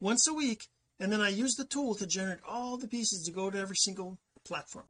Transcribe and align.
once 0.00 0.28
a 0.28 0.34
week 0.34 0.68
and 1.00 1.12
then 1.12 1.20
I 1.20 1.28
use 1.28 1.54
the 1.54 1.64
tool 1.64 1.94
to 1.96 2.06
generate 2.06 2.38
all 2.46 2.76
the 2.76 2.88
pieces 2.88 3.24
to 3.24 3.32
go 3.32 3.50
to 3.50 3.58
every 3.58 3.76
single 3.76 4.18
platform. 4.44 4.84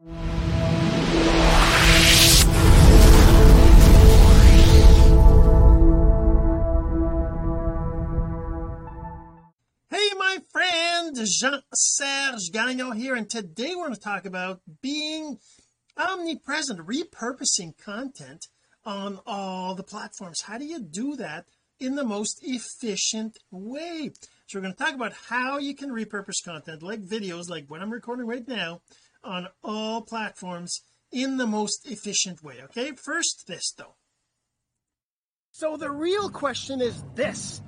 Hey 9.90 10.08
my 10.16 10.38
friend 10.50 11.17
Jean-Serge 11.17 12.53
Gagnon 12.53 12.97
here 12.97 13.15
and 13.15 13.29
today 13.29 13.75
we're 13.75 13.87
going 13.87 13.95
to 13.95 14.01
talk 14.01 14.27
about 14.27 14.61
being 14.83 15.38
omnipresent 15.97 16.87
repurposing 16.87 17.77
content 17.83 18.47
on 18.84 19.20
all 19.27 19.75
the 19.75 19.83
platforms. 19.83 20.43
How 20.43 20.59
do 20.59 20.65
you 20.65 20.80
do 20.80 21.16
that 21.16 21.47
in 21.80 21.95
the 21.95 22.05
most 22.05 22.41
efficient 22.43 23.38
way 23.51 24.11
so 24.48 24.59
we're 24.59 24.62
going 24.62 24.74
to 24.74 24.83
talk 24.83 24.95
about 24.95 25.12
how 25.28 25.59
you 25.59 25.74
can 25.74 25.91
repurpose 25.91 26.42
content 26.42 26.83
like 26.83 27.02
videos 27.02 27.51
like 27.51 27.66
what 27.69 27.83
I'm 27.83 27.93
recording 27.93 28.27
right 28.27 28.48
now 28.48 28.80
on 29.23 29.48
all 29.62 30.01
platforms 30.01 30.80
in 31.12 31.37
the 31.37 31.47
most 31.47 31.87
efficient 31.87 32.43
way 32.43 32.57
okay? 32.65 32.93
First 32.93 33.45
this 33.47 33.73
though. 33.77 33.97
So 35.51 35.77
the 35.77 35.91
real 35.91 36.30
question 36.30 36.80
is 36.80 37.02
this. 37.15 37.61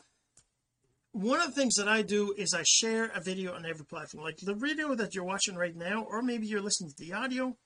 one 1.12 1.40
of 1.40 1.54
the 1.54 1.62
things 1.62 1.76
that 1.76 1.88
I 1.88 2.02
do 2.02 2.34
is 2.36 2.56
I 2.56 2.64
share 2.66 3.12
a 3.14 3.22
video 3.22 3.54
on 3.54 3.66
every 3.66 3.86
platform. 3.86 4.24
Like 4.24 4.38
the 4.38 4.56
video 4.56 4.96
that 4.96 5.14
you're 5.14 5.24
watching 5.24 5.56
right 5.56 5.76
now 5.76 6.04
or 6.04 6.24
maybe 6.24 6.48
you're 6.48 6.62
listening 6.62 6.92
to 6.92 7.06
the 7.06 7.14
audio 7.14 7.58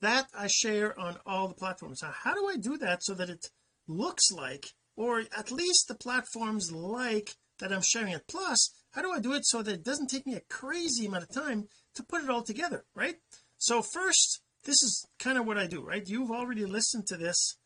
that 0.00 0.28
I 0.32 0.46
share 0.46 0.98
on 0.98 1.18
all 1.26 1.48
the 1.48 1.54
platforms. 1.54 2.02
Now 2.02 2.14
how 2.14 2.32
do 2.32 2.48
I 2.48 2.56
do 2.56 2.78
that 2.78 3.02
so 3.02 3.12
that 3.12 3.28
it 3.28 3.50
looks 3.88 4.30
like 4.30 4.66
or 4.96 5.20
at 5.36 5.50
least 5.50 5.88
the 5.88 5.94
platforms 5.94 6.70
like 6.72 7.34
that 7.58 7.72
I'm 7.72 7.82
sharing 7.82 8.12
it. 8.12 8.26
Plus 8.28 8.70
how 8.90 9.02
do 9.02 9.12
I 9.12 9.20
do 9.20 9.32
it 9.32 9.46
so 9.46 9.62
that 9.62 9.74
it 9.74 9.84
doesn't 9.84 10.08
take 10.08 10.26
me 10.26 10.34
a 10.34 10.42
crazy 10.48 11.06
amount 11.06 11.24
of 11.24 11.34
time 11.34 11.68
to 11.94 12.02
put 12.02 12.22
it 12.22 12.30
all 12.30 12.42
together 12.42 12.84
right? 12.94 13.16
So 13.56 13.82
first 13.82 14.40
this 14.64 14.82
is 14.82 15.06
kind 15.18 15.38
of 15.38 15.46
what 15.46 15.58
I 15.58 15.66
do 15.66 15.82
right? 15.82 16.06
You've 16.06 16.30
already 16.30 16.64
listened 16.66 17.06
to 17.08 17.16
this 17.16 17.56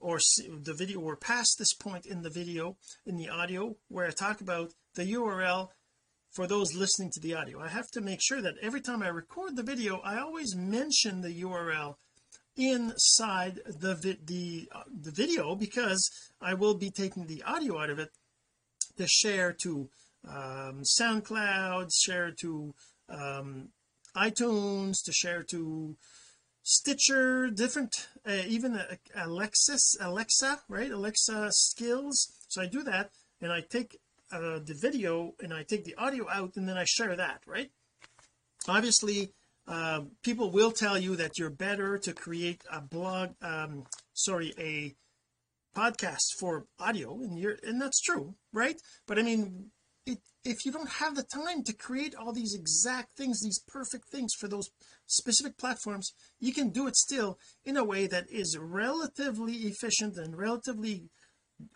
or 0.00 0.18
the 0.62 0.74
video 0.74 1.00
or 1.00 1.16
past 1.16 1.58
this 1.58 1.74
point 1.74 2.06
in 2.06 2.22
the 2.22 2.30
video 2.30 2.76
in 3.04 3.16
the 3.16 3.28
audio 3.28 3.76
where 3.88 4.06
I 4.06 4.10
talk 4.10 4.40
about 4.40 4.72
the 4.94 5.04
URL 5.12 5.68
for 6.30 6.46
those 6.46 6.74
listening 6.74 7.10
to 7.12 7.20
the 7.20 7.34
audio. 7.34 7.60
I 7.60 7.68
have 7.68 7.90
to 7.90 8.00
make 8.00 8.20
sure 8.22 8.40
that 8.40 8.54
every 8.62 8.80
time 8.80 9.02
I 9.02 9.08
record 9.08 9.56
the 9.56 9.62
video 9.62 9.98
I 9.98 10.18
always 10.18 10.56
mention 10.56 11.20
the 11.20 11.42
URL 11.42 11.96
inside 12.60 13.60
the 13.66 13.94
the 14.24 14.68
uh, 14.72 14.82
the 14.88 15.10
video 15.10 15.54
because 15.54 16.10
I 16.40 16.54
will 16.54 16.74
be 16.74 16.90
taking 16.90 17.26
the 17.26 17.42
audio 17.42 17.80
out 17.80 17.90
of 17.90 17.98
it 17.98 18.10
to 18.96 19.06
share 19.06 19.52
to 19.64 19.88
um, 20.28 20.82
SoundCloud 20.82 21.90
share 21.92 22.30
to 22.40 22.74
um, 23.08 23.68
iTunes 24.16 25.02
to 25.04 25.12
share 25.12 25.42
to 25.44 25.96
Stitcher 26.62 27.48
different 27.48 28.08
uh, 28.26 28.42
even 28.46 28.76
uh, 28.76 28.96
Alexis 29.16 29.96
Alexa 30.00 30.60
right? 30.68 30.90
Alexa 30.90 31.50
skills. 31.52 32.28
So 32.48 32.60
I 32.62 32.66
do 32.66 32.82
that 32.82 33.10
and 33.40 33.50
I 33.50 33.62
take 33.62 33.98
uh, 34.30 34.58
the 34.58 34.76
video 34.78 35.34
and 35.40 35.54
I 35.54 35.62
take 35.62 35.84
the 35.84 35.94
audio 35.94 36.28
out 36.30 36.56
and 36.56 36.68
then 36.68 36.76
I 36.76 36.84
share 36.84 37.16
that 37.16 37.40
right? 37.46 37.70
Obviously 38.68 39.32
uh, 39.70 40.02
people 40.24 40.50
will 40.50 40.72
tell 40.72 40.98
you 40.98 41.14
that 41.14 41.38
you're 41.38 41.48
better 41.48 41.96
to 41.96 42.12
create 42.12 42.62
a 42.72 42.80
blog 42.80 43.30
um 43.40 43.84
sorry 44.12 44.52
a 44.58 44.94
podcast 45.78 46.34
for 46.38 46.66
audio 46.80 47.20
and 47.20 47.38
you're 47.38 47.56
and 47.62 47.80
that's 47.80 48.00
true 48.00 48.34
right? 48.52 48.76
But 49.06 49.18
I 49.18 49.22
mean 49.22 49.70
it, 50.06 50.18
if 50.44 50.64
you 50.64 50.72
don't 50.72 50.88
have 51.02 51.14
the 51.14 51.22
time 51.22 51.62
to 51.64 51.72
create 51.72 52.16
all 52.16 52.32
these 52.32 52.54
exact 52.54 53.16
things 53.16 53.40
these 53.40 53.62
perfect 53.68 54.08
things 54.10 54.34
for 54.34 54.48
those 54.48 54.70
specific 55.06 55.56
platforms 55.56 56.12
you 56.40 56.52
can 56.52 56.70
do 56.70 56.88
it 56.88 56.96
still 56.96 57.38
in 57.64 57.76
a 57.76 57.84
way 57.84 58.08
that 58.08 58.24
is 58.28 58.58
relatively 58.58 59.52
efficient 59.52 60.16
and 60.16 60.36
relatively 60.36 61.10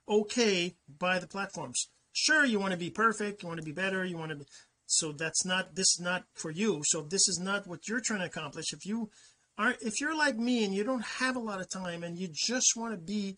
okay 0.09 0.75
by 0.99 1.19
the 1.19 1.29
platforms. 1.29 1.91
Sure 2.13 2.45
you 2.45 2.59
want 2.59 2.73
to 2.73 2.79
be 2.79 2.91
perfect 2.91 3.43
you 3.43 3.49
want 3.49 3.61
to 3.61 3.65
be 3.65 3.73
better 3.73 4.05
you 4.05 4.19
want 4.19 4.31
to 4.31 4.37
be 4.37 4.47
so 4.87 5.13
that's 5.13 5.45
not 5.45 5.75
this 5.75 5.95
is 5.95 6.01
not 6.01 6.25
for 6.35 6.51
you. 6.51 6.83
So 6.85 7.03
this 7.03 7.29
is 7.29 7.39
not 7.39 7.67
what 7.67 7.89
you're 7.89 8.01
trying 8.01 8.21
to 8.21 8.27
accomplish. 8.27 8.73
If 8.73 8.85
you 8.87 9.11
aren't 9.57 9.83
if 9.83 10.01
you're 10.01 10.17
like 10.17 10.37
me 10.37 10.65
and 10.65 10.75
you 10.75 10.85
don't 10.85 11.05
have 11.05 11.37
a 11.37 11.41
lot 11.41 11.61
of 11.61 11.71
time 11.71 12.03
and 12.03 12.19
you 12.19 12.29
just 12.33 12.77
want 12.77 12.93
to 12.93 12.99
be 12.99 13.37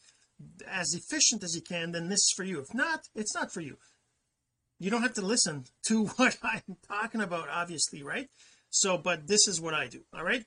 as 0.66 0.94
efficient 0.94 1.43
as 1.43 1.54
you 1.54 1.62
can 1.62 1.93
then 1.93 2.08
this 2.08 2.20
is 2.20 2.32
for 2.37 2.44
you. 2.44 2.60
If 2.60 2.75
not 2.75 3.00
it's 3.14 3.34
not 3.34 3.52
for 3.52 3.60
you. 3.60 3.78
You 4.78 4.90
don't 4.90 5.02
have 5.02 5.14
to 5.14 5.22
listen 5.22 5.64
to 5.87 6.06
what 6.16 6.37
I'm 6.43 6.76
talking 6.88 7.20
about 7.20 7.49
obviously 7.49 8.02
right? 8.02 8.28
So 8.70 8.99
but 8.99 9.26
this 9.28 9.46
is 9.46 9.60
what 9.60 9.75
I 9.75 9.87
do 9.87 10.00
all 10.12 10.25
right? 10.25 10.44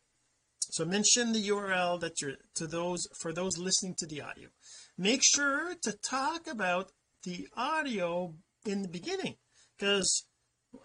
So 0.71 0.85
mention 0.85 1.31
the 1.31 1.47
URL 1.47 1.99
that 2.01 2.21
you're 2.21 2.35
to 2.55 2.67
those 2.67 3.07
for 3.19 3.33
those 3.33 3.57
listening 3.57 3.95
to 3.99 4.05
the 4.05 4.21
audio. 4.21 4.49
Make 4.97 5.21
sure 5.23 5.73
to 5.81 5.93
talk 5.93 6.45
about 6.45 6.91
the 7.23 7.47
audio 7.57 8.35
in 8.65 8.83
the 8.83 8.87
beginning 8.87 9.35
because 9.77 10.25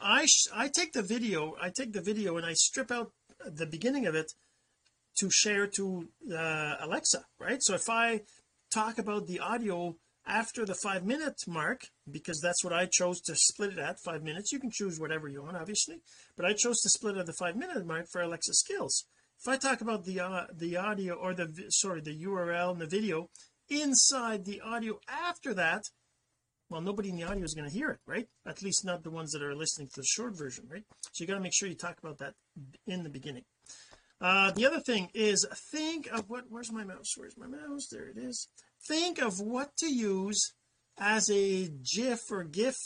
I 0.00 0.26
I 0.54 0.69
take 0.69 0.92
the 0.92 1.02
video 1.02 1.56
I 1.60 1.70
take 1.70 1.92
the 1.92 2.00
video 2.00 2.36
and 2.36 2.46
I 2.46 2.54
strip 2.54 2.90
out 2.90 3.12
the 3.44 3.66
beginning 3.66 4.06
of 4.06 4.14
it 4.14 4.32
to 5.19 5.31
share 5.31 5.66
to 5.66 6.08
uh, 6.32 6.76
Alexa 6.81 7.25
right? 7.38 7.62
So 7.62 7.75
if 7.75 7.88
I 7.88 8.22
talk 8.70 8.98
about 8.98 9.26
the 9.26 9.40
audio 9.40 9.96
after 10.26 10.64
the 10.64 10.75
five 10.75 11.04
minute 11.04 11.36
mark 11.46 11.82
because 12.10 12.40
that's 12.40 12.64
what 12.64 12.72
I 12.72 12.86
chose 12.86 13.20
to 13.22 13.36
split 13.36 13.72
it 13.72 13.78
at 13.78 14.00
five 14.00 14.22
minutes 14.22 14.52
you 14.52 14.58
can 14.58 14.70
choose 14.70 14.98
whatever 14.98 15.28
you 15.28 15.42
want 15.42 15.56
obviously 15.56 16.00
but 16.36 16.46
I 16.46 16.54
chose 16.54 16.81
to 16.81 16.88
split 16.88 17.16
at 17.16 17.26
the 17.26 17.34
five 17.38 17.56
minute 17.56 17.86
mark 17.86 18.06
for 18.10 18.20
Alexa 18.22 18.54
skills. 18.54 19.04
If 19.40 19.48
I 19.48 19.56
talk 19.56 19.81
about 19.81 20.04
the 20.04 20.20
uh, 20.20 20.46
the 20.54 20.76
audio 20.76 21.14
or 21.14 21.34
the 21.34 21.66
sorry 21.69 22.00
the 22.00 22.25
URL 22.25 22.72
and 22.72 22.81
the 22.81 22.86
video 22.86 23.28
inside 23.69 24.44
the 24.44 24.60
audio 24.60 24.98
after 25.08 25.54
that 25.54 25.84
well 26.75 26.82
nobody 26.82 27.11
in 27.11 27.15
the 27.15 27.23
audio 27.23 27.44
is 27.44 27.55
going 27.55 27.71
to 27.71 27.73
hear 27.73 27.88
it 27.88 28.00
right? 28.05 28.26
At 28.44 28.61
least 28.61 28.85
not 28.85 29.05
the 29.05 29.11
ones 29.11 29.31
that 29.31 29.43
are 29.43 29.55
listening 29.55 29.87
to 29.94 30.00
the 30.00 30.06
short 30.06 30.37
version 30.37 30.65
right? 30.69 30.82
So 31.12 31.23
you 31.23 31.29
got 31.29 31.35
to 31.35 31.41
make 31.41 31.55
sure 31.55 31.69
you 31.69 31.76
talk 31.76 31.99
about 32.03 32.19
that 32.19 32.35
in 32.85 33.05
the 33.05 33.09
beginning. 33.09 33.44
Uh 34.21 34.50
the 34.50 34.67
other 34.67 34.81
thing 34.81 35.09
is 35.15 35.47
think 35.71 36.09
of 36.12 36.29
what 36.29 36.47
where's 36.49 36.73
my 36.73 36.82
mouse? 36.82 37.15
Where's 37.17 37.38
my 37.38 37.47
mouse? 37.47 37.87
There 37.87 38.09
it 38.09 38.19
is. 38.19 38.49
Think 38.88 39.23
of 39.23 39.41
what 39.41 39.76
to 39.76 39.87
use 39.87 40.53
as 40.99 41.31
a 41.31 41.69
gif 41.69 42.29
or 42.29 42.43
gif 42.43 42.77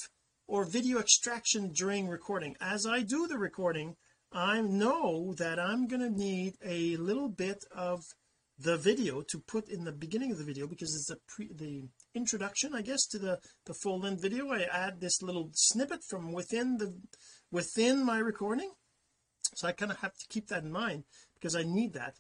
or 0.47 0.65
video 0.67 0.99
extraction 0.99 1.73
during 1.73 2.09
recording. 2.09 2.57
As 2.61 2.85
I 2.87 3.01
do 3.01 3.27
the 3.27 3.39
recording 3.39 3.97
I 4.33 4.61
know 4.61 5.33
that 5.39 5.59
I'm 5.59 5.87
going 5.87 6.03
to 6.03 6.11
need 6.11 6.57
a 6.63 6.99
little 6.99 7.31
bit 7.31 7.65
of 7.75 8.05
the 8.59 8.77
video 8.77 9.23
to 9.23 9.39
put 9.39 9.71
in 9.71 9.85
the 9.85 9.93
beginning 9.93 10.31
of 10.33 10.37
the 10.37 10.45
video 10.45 10.67
because 10.67 10.95
it's 10.95 11.07
the 11.07 11.19
pre 11.27 11.49
the 11.51 11.89
introduction 12.15 12.75
I 12.75 12.83
guess 12.83 13.07
to 13.07 13.19
the 13.19 13.39
the 13.67 13.75
full 13.75 14.01
length 14.01 14.23
video. 14.23 14.51
I 14.51 14.63
add 14.63 15.01
this 15.01 15.23
little 15.23 15.51
snippet 15.53 16.01
from 16.09 16.33
within 16.33 16.79
the 16.79 16.95
within 17.51 18.05
my 18.05 18.19
recording. 18.19 18.73
So 19.55 19.69
I 19.69 19.73
kind 19.73 19.91
of 19.91 19.99
have 20.01 20.15
to 20.15 20.27
keep 20.29 20.49
that 20.49 20.65
in 20.65 20.71
mind 20.71 21.05
because 21.35 21.57
I 21.57 21.63
need 21.63 21.95
that 21.95 22.15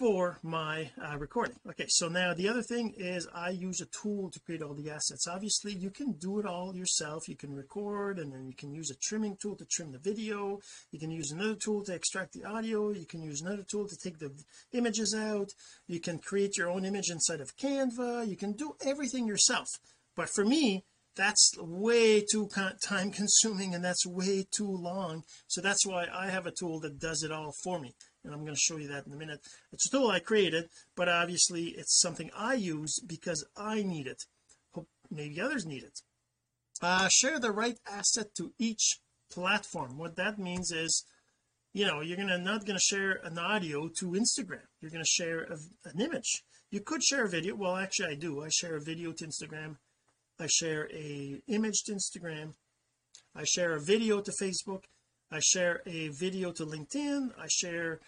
for 0.00 0.38
my 0.42 0.90
uh, 1.04 1.18
recording. 1.18 1.56
Okay 1.68 1.84
so 1.86 2.08
now 2.08 2.32
the 2.32 2.48
other 2.48 2.62
thing 2.62 2.94
is 2.96 3.28
I 3.34 3.50
use 3.50 3.82
a 3.82 3.86
tool 4.02 4.30
to 4.30 4.40
create 4.40 4.62
all 4.62 4.72
the 4.72 4.88
assets. 4.88 5.28
Obviously 5.28 5.74
you 5.74 5.90
can 5.90 6.12
do 6.12 6.38
it 6.38 6.46
all 6.46 6.74
yourself. 6.74 7.28
You 7.28 7.36
can 7.36 7.54
record 7.54 8.18
and 8.18 8.32
then 8.32 8.46
you 8.46 8.54
can 8.54 8.72
use 8.72 8.90
a 8.90 8.94
trimming 8.94 9.36
tool 9.36 9.56
to 9.56 9.66
trim 9.66 9.92
the 9.92 9.98
video. 9.98 10.58
You 10.90 10.98
can 10.98 11.10
use 11.10 11.30
another 11.30 11.54
tool 11.54 11.84
to 11.84 11.94
extract 11.94 12.32
the 12.32 12.46
audio. 12.46 12.92
You 12.92 13.04
can 13.04 13.20
use 13.20 13.42
another 13.42 13.62
tool 13.62 13.86
to 13.88 13.96
take 13.98 14.18
the 14.18 14.32
images 14.72 15.14
out. 15.14 15.50
You 15.86 16.00
can 16.00 16.18
create 16.18 16.56
your 16.56 16.70
own 16.70 16.86
image 16.86 17.10
inside 17.10 17.42
of 17.42 17.58
Canva. 17.58 18.26
You 18.26 18.38
can 18.38 18.52
do 18.52 18.76
everything 18.82 19.26
yourself. 19.26 19.68
But 20.16 20.30
for 20.30 20.46
me 20.46 20.86
that's 21.14 21.52
way 21.58 22.22
too 22.22 22.48
time 22.82 23.10
consuming 23.10 23.74
and 23.74 23.84
that's 23.84 24.06
way 24.06 24.46
too 24.50 24.70
long. 24.70 25.24
So 25.46 25.60
that's 25.60 25.84
why 25.84 26.06
I 26.10 26.30
have 26.30 26.46
a 26.46 26.52
tool 26.52 26.80
that 26.80 26.98
does 26.98 27.22
it 27.22 27.30
all 27.30 27.52
for 27.62 27.78
me 27.78 27.92
and 28.24 28.32
I'm 28.32 28.40
going 28.40 28.54
to 28.54 28.60
show 28.60 28.76
you 28.76 28.88
that 28.88 29.06
in 29.06 29.12
a 29.12 29.16
minute. 29.16 29.40
It's 29.72 29.86
a 29.86 29.90
tool 29.90 30.10
I 30.10 30.20
created 30.20 30.68
but 30.96 31.08
obviously 31.08 31.74
it's 31.76 31.98
something 32.00 32.30
I 32.36 32.54
use 32.54 33.00
because 33.00 33.46
I 33.56 33.82
need 33.82 34.06
it. 34.06 34.24
Hope 34.72 34.88
maybe 35.10 35.40
others 35.40 35.66
need 35.66 35.82
it. 35.82 36.00
Uh 36.82 37.08
share 37.08 37.38
the 37.38 37.52
right 37.52 37.78
asset 37.86 38.34
to 38.36 38.52
each 38.58 39.00
platform. 39.30 39.98
What 39.98 40.16
that 40.16 40.38
means 40.38 40.70
is 40.72 41.04
you 41.72 41.86
know 41.86 42.00
you're 42.00 42.16
gonna 42.16 42.38
not 42.38 42.66
going 42.66 42.78
to 42.78 42.84
share 42.84 43.12
an 43.22 43.38
audio 43.38 43.88
to 43.98 44.06
Instagram. 44.12 44.66
You're 44.80 44.90
going 44.90 45.04
to 45.04 45.08
share 45.08 45.42
a, 45.42 45.56
an 45.88 46.00
image. 46.00 46.42
You 46.70 46.80
could 46.80 47.02
share 47.02 47.24
a 47.24 47.28
video. 47.28 47.54
Well 47.54 47.76
actually 47.76 48.12
I 48.12 48.14
do. 48.16 48.42
I 48.42 48.48
share 48.50 48.76
a 48.76 48.82
video 48.82 49.12
to 49.12 49.24
Instagram. 49.26 49.76
I 50.38 50.46
share 50.46 50.88
a 50.92 51.42
image 51.48 51.82
to 51.84 51.92
Instagram. 51.92 52.54
I 53.34 53.44
share 53.44 53.74
a 53.74 53.80
video 53.80 54.20
to 54.20 54.32
Facebook 54.32 54.84
I 55.32 55.38
share 55.40 55.80
a 55.86 56.08
video 56.08 56.50
to 56.52 56.66
LinkedIn. 56.66 57.30
I 57.38 57.46
share 57.48 58.00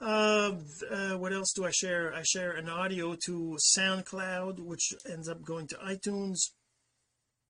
uh, 0.00 0.52
uh, 0.90 1.18
what 1.18 1.32
else 1.32 1.52
do 1.52 1.64
I 1.66 1.70
share? 1.70 2.14
I 2.14 2.22
share 2.22 2.52
an 2.52 2.68
audio 2.68 3.16
to 3.26 3.58
SoundCloud 3.76 4.60
which 4.60 4.92
ends 5.10 5.28
up 5.28 5.42
going 5.42 5.66
to 5.68 5.76
iTunes. 5.76 6.38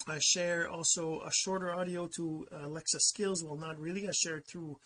I 0.08 0.18
share 0.20 0.68
also 0.68 1.20
a 1.20 1.30
shorter 1.32 1.72
audio 1.72 2.08
to 2.16 2.46
Alexa 2.52 3.00
skills. 3.00 3.44
Well 3.44 3.56
not 3.56 3.78
really. 3.78 4.08
I 4.08 4.12
share 4.12 4.38
it 4.38 4.46
through 4.50 4.78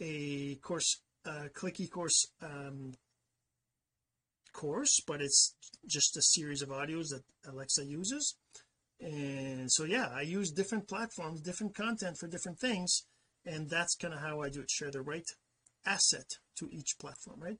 a 0.00 0.56
course 0.62 1.00
uh, 1.24 1.48
clicky 1.56 1.90
course 1.90 2.26
um, 2.40 2.94
course 4.52 5.00
but 5.06 5.20
it's 5.20 5.54
just 5.86 6.16
a 6.16 6.22
series 6.22 6.62
of 6.62 6.68
audios 6.68 7.08
that 7.08 7.22
Alexa 7.48 7.84
uses 7.84 8.36
and 9.00 9.70
so 9.70 9.84
yeah 9.84 10.08
I 10.12 10.22
use 10.22 10.50
different 10.50 10.88
platforms 10.88 11.40
different 11.40 11.74
content 11.74 12.16
for 12.18 12.28
different 12.28 12.58
things 12.58 13.04
and 13.44 13.68
that's 13.68 13.94
kind 13.94 14.14
of 14.14 14.20
how 14.20 14.40
I 14.40 14.48
do 14.48 14.60
it 14.60 14.70
share 14.70 14.90
the 14.90 15.02
right 15.02 15.26
asset 15.86 16.38
to 16.56 16.68
each 16.70 16.98
platform 16.98 17.40
right? 17.40 17.58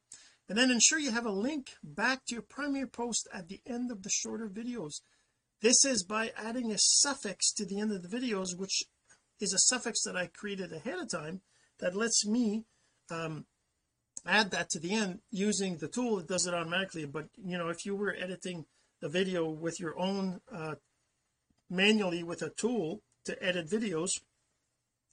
And 0.48 0.56
then 0.56 0.70
ensure 0.70 0.98
you 0.98 1.10
have 1.10 1.26
a 1.26 1.30
link 1.30 1.72
back 1.82 2.24
to 2.26 2.34
your 2.34 2.42
primary 2.42 2.86
post 2.86 3.28
at 3.32 3.48
the 3.48 3.60
end 3.66 3.90
of 3.90 4.02
the 4.02 4.10
shorter 4.10 4.48
videos. 4.48 5.00
This 5.60 5.84
is 5.84 6.04
by 6.04 6.32
adding 6.36 6.70
a 6.70 6.78
suffix 6.78 7.52
to 7.54 7.66
the 7.66 7.80
end 7.80 7.92
of 7.92 8.02
the 8.02 8.16
videos 8.16 8.56
which 8.56 8.84
is 9.40 9.52
a 9.52 9.58
suffix 9.58 10.02
that 10.04 10.16
I 10.16 10.26
created 10.26 10.72
ahead 10.72 10.98
of 10.98 11.10
time 11.10 11.40
that 11.78 11.96
lets 11.96 12.26
me 12.26 12.64
um, 13.10 13.46
add 14.24 14.50
that 14.50 14.70
to 14.70 14.80
the 14.80 14.94
end 14.94 15.20
using 15.30 15.76
the 15.76 15.88
tool 15.88 16.18
it 16.18 16.28
does 16.28 16.46
it 16.46 16.54
automatically. 16.54 17.06
But 17.06 17.28
you 17.36 17.58
know 17.58 17.68
if 17.68 17.84
you 17.84 17.96
were 17.96 18.14
editing 18.14 18.66
the 19.00 19.08
video 19.08 19.48
with 19.48 19.78
your 19.80 19.98
own 19.98 20.40
uh, 20.52 20.76
manually 21.68 22.22
with 22.22 22.42
a 22.42 22.50
tool 22.50 23.00
to 23.24 23.42
edit 23.42 23.68
videos. 23.68 24.10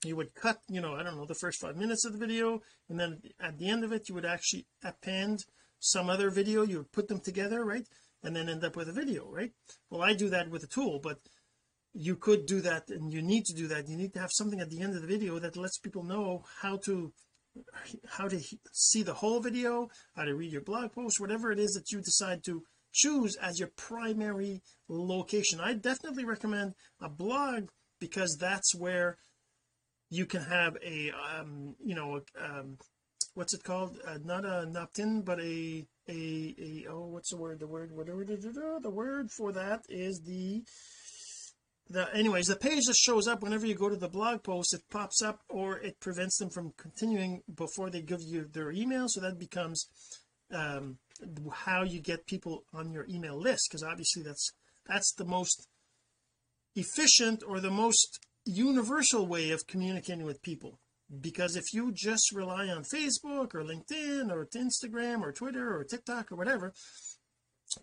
You 0.03 0.15
would 0.15 0.35
cut 0.35 0.59
you 0.69 0.81
know 0.81 0.95
I 0.95 1.03
don't 1.03 1.17
know 1.17 1.25
the 1.25 1.35
first 1.35 1.61
five 1.61 1.77
minutes 1.77 2.05
of 2.05 2.13
the 2.13 2.25
video 2.25 2.61
and 2.89 2.99
then 2.99 3.21
at 3.39 3.57
the 3.57 3.69
end 3.69 3.83
of 3.83 3.91
it 3.91 4.09
you 4.09 4.15
would 4.15 4.25
actually 4.25 4.67
append 4.83 5.45
some 5.79 6.09
other 6.09 6.29
video. 6.29 6.63
You 6.63 6.77
would 6.77 6.91
put 6.91 7.07
them 7.07 7.19
together 7.19 7.63
right 7.63 7.87
and 8.21 8.35
then 8.35 8.49
end 8.49 8.63
up 8.63 8.75
with 8.75 8.89
a 8.89 8.93
video 8.93 9.29
right? 9.29 9.51
Well 9.89 10.01
I 10.01 10.13
do 10.13 10.29
that 10.29 10.49
with 10.49 10.63
a 10.63 10.67
tool 10.67 10.99
but 11.01 11.19
you 11.93 12.15
could 12.15 12.45
do 12.45 12.59
that 12.61 12.89
and 12.89 13.13
you 13.13 13.21
need 13.21 13.45
to 13.45 13.53
do 13.53 13.67
that. 13.67 13.87
You 13.87 13.97
need 13.97 14.13
to 14.13 14.19
have 14.19 14.31
something 14.31 14.59
at 14.59 14.69
the 14.69 14.81
end 14.81 14.95
of 14.95 15.01
the 15.01 15.07
video 15.07 15.39
that 15.39 15.55
lets 15.55 15.77
people 15.77 16.03
know 16.03 16.43
how 16.61 16.77
to 16.85 17.13
how 18.07 18.27
to 18.27 18.41
see 18.71 19.03
the 19.03 19.13
whole 19.13 19.39
video 19.39 19.87
how 20.15 20.23
to 20.23 20.35
read 20.35 20.51
your 20.51 20.61
blog 20.61 20.91
post 20.91 21.19
whatever 21.19 21.51
it 21.51 21.59
is 21.59 21.73
that 21.73 21.91
you 21.91 22.01
decide 22.01 22.43
to 22.43 22.63
choose 22.93 23.35
as 23.41 23.59
your 23.59 23.71
primary 23.75 24.61
location. 24.87 25.59
I 25.59 25.73
definitely 25.73 26.25
recommend 26.25 26.73
a 27.01 27.09
blog 27.09 27.69
because 27.99 28.37
that's 28.39 28.75
where 28.75 29.17
you 30.09 30.25
can 30.25 30.43
have 30.43 30.77
a 30.85 31.11
um 31.11 31.75
you 31.83 31.95
know 31.95 32.21
um 32.39 32.77
what's 33.33 33.53
it 33.53 33.63
called? 33.63 33.97
Uh, 34.07 34.19
not 34.23 34.45
a 34.45 34.71
opt-in 34.77 35.23
but 35.23 35.39
a 35.39 35.85
a 36.07 36.55
a 36.59 36.85
oh 36.89 37.07
what's 37.07 37.31
the 37.31 37.37
word? 37.37 37.59
The 37.59 37.67
word 37.67 37.91
whatever 37.91 38.23
the 38.23 38.91
word 38.91 39.31
for 39.31 39.51
that 39.53 39.81
is 39.89 40.21
the 40.25 40.63
the 41.89 42.13
anyways 42.15 42.47
the 42.47 42.55
page 42.55 42.85
that 42.85 42.95
shows 42.95 43.27
up 43.27 43.41
whenever 43.41 43.65
you 43.65 43.75
go 43.75 43.89
to 43.89 43.95
the 43.95 44.07
blog 44.07 44.43
post 44.43 44.73
it 44.73 44.81
pops 44.89 45.21
up 45.21 45.41
or 45.49 45.79
it 45.79 45.99
prevents 45.99 46.37
them 46.37 46.49
from 46.49 46.73
continuing 46.77 47.41
before 47.53 47.89
they 47.89 48.01
give 48.01 48.21
you 48.21 48.45
their 48.51 48.71
email. 48.71 49.05
So 49.07 49.19
that 49.21 49.39
becomes 49.39 49.87
um 50.53 50.97
how 51.51 51.83
you 51.83 52.01
get 52.01 52.25
people 52.25 52.63
on 52.73 52.91
your 52.91 53.05
email 53.09 53.39
list 53.39 53.67
because 53.69 53.83
obviously 53.83 54.23
that's 54.23 54.51
that's 54.87 55.13
the 55.13 55.25
most 55.25 55.67
efficient 56.75 57.43
or 57.47 57.59
the 57.59 57.71
most 57.71 58.19
universal 58.45 59.25
way 59.25 59.51
of 59.51 59.67
communicating 59.67 60.25
with 60.25 60.41
people. 60.41 60.79
Because 61.21 61.55
if 61.55 61.73
you 61.73 61.91
just 61.93 62.33
rely 62.33 62.67
on 62.67 62.83
Facebook 62.83 63.53
or 63.53 63.63
LinkedIn 63.63 64.31
or 64.31 64.47
Instagram 64.47 65.21
or 65.21 65.31
Twitter 65.31 65.77
or 65.77 65.83
TikTok 65.83 66.31
or 66.31 66.35
whatever 66.35 66.73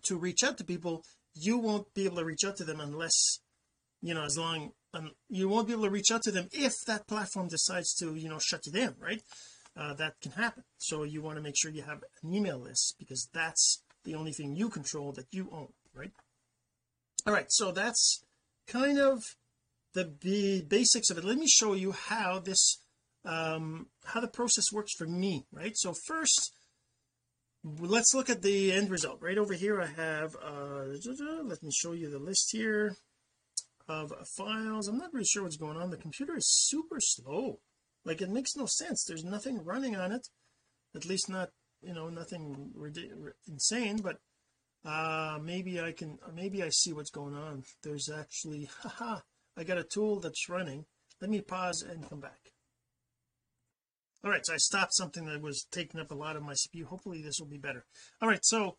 to 0.03 0.17
reach 0.17 0.43
out 0.43 0.57
to 0.57 0.63
people 0.63 1.03
you 1.33 1.57
won't 1.57 1.93
be 1.93 2.05
able 2.05 2.17
to 2.17 2.25
reach 2.25 2.43
out 2.45 2.57
to 2.57 2.63
them 2.63 2.79
unless 2.79 3.39
you 4.01 4.13
know 4.13 4.23
as 4.23 4.37
long 4.37 4.71
um, 4.93 5.11
you 5.29 5.47
won't 5.47 5.67
be 5.67 5.73
able 5.73 5.83
to 5.83 5.89
reach 5.89 6.11
out 6.11 6.21
to 6.23 6.31
them 6.31 6.47
if 6.51 6.73
that 6.87 7.07
platform 7.07 7.47
decides 7.47 7.93
to 7.95 8.15
you 8.15 8.29
know 8.29 8.39
shut 8.39 8.65
you 8.65 8.71
down 8.71 8.95
right 8.99 9.21
uh, 9.75 9.93
that 9.93 10.19
can 10.21 10.33
happen. 10.33 10.63
So 10.77 11.03
you 11.03 11.21
want 11.21 11.37
to 11.37 11.41
make 11.41 11.55
sure 11.57 11.71
you 11.71 11.83
have 11.83 12.03
an 12.23 12.33
email 12.33 12.59
list 12.59 12.95
because 12.99 13.29
that's 13.33 13.83
the 14.03 14.15
only 14.15 14.31
thing 14.31 14.55
you 14.55 14.69
control 14.69 15.11
that 15.13 15.27
you 15.31 15.49
own 15.51 15.69
right? 15.93 16.11
All 17.25 17.33
right 17.33 17.51
so 17.51 17.71
that's 17.71 18.23
kind 18.67 18.99
of 18.99 19.23
the, 19.93 20.13
the 20.21 20.61
basics 20.61 21.09
of 21.09 21.17
it. 21.17 21.23
Let 21.23 21.37
me 21.37 21.47
show 21.47 21.73
you 21.73 21.91
how 21.91 22.39
this 22.39 22.77
um 23.23 23.87
how 24.05 24.19
the 24.19 24.27
process 24.27 24.71
works 24.71 24.93
for 24.93 25.05
me 25.05 25.45
right? 25.51 25.73
So 25.75 25.93
first 25.93 26.53
let's 27.63 28.15
look 28.15 28.29
at 28.29 28.41
the 28.41 28.71
end 28.71 28.89
result. 28.89 29.19
Right 29.21 29.37
over 29.37 29.53
here 29.53 29.81
I 29.81 29.87
have 29.87 30.35
uh 30.43 30.85
let 31.43 31.63
me 31.63 31.71
show 31.71 31.91
you 31.91 32.09
the 32.09 32.19
list 32.19 32.49
here 32.51 32.95
of 33.87 34.13
files. 34.37 34.87
I'm 34.87 34.97
not 34.97 35.13
really 35.13 35.25
sure 35.25 35.43
what's 35.43 35.57
going 35.57 35.77
on. 35.77 35.89
The 35.89 35.97
computer 35.97 36.35
is 36.37 36.47
super 36.47 36.99
slow 36.99 37.59
like 38.05 38.21
it 38.21 38.29
makes 38.29 38.55
no 38.55 38.65
sense. 38.65 39.03
There's 39.03 39.23
nothing 39.23 39.63
running 39.63 39.95
on 39.95 40.11
it. 40.11 40.27
At 40.95 41.05
least 41.05 41.29
not 41.29 41.49
you 41.81 41.93
know 41.93 42.09
nothing 42.09 42.71
insane 43.47 43.97
but 43.97 44.17
uh 44.85 45.39
maybe 45.41 45.79
I 45.81 45.91
can 45.91 46.19
maybe 46.33 46.63
I 46.63 46.69
see 46.69 46.93
what's 46.93 47.09
going 47.09 47.35
on. 47.35 47.63
There's 47.83 48.09
actually 48.09 48.69
haha 48.81 49.19
I 49.57 49.63
got 49.63 49.77
a 49.77 49.83
tool 49.83 50.19
that's 50.19 50.49
running. 50.49 50.85
Let 51.19 51.29
me 51.29 51.41
pause 51.41 51.81
and 51.81 52.07
come 52.09 52.19
back. 52.19 52.51
All 54.23 54.31
right 54.31 54.45
so 54.45 54.53
I 54.53 54.57
stopped 54.57 54.93
something 54.93 55.25
that 55.25 55.41
was 55.41 55.65
taking 55.71 55.99
up 55.99 56.11
a 56.11 56.15
lot 56.15 56.35
of 56.35 56.43
my 56.43 56.53
CPU 56.53 56.85
hopefully 56.85 57.21
this 57.21 57.39
will 57.39 57.47
be 57.47 57.57
better. 57.57 57.85
All 58.21 58.29
right 58.29 58.43
so 58.45 58.75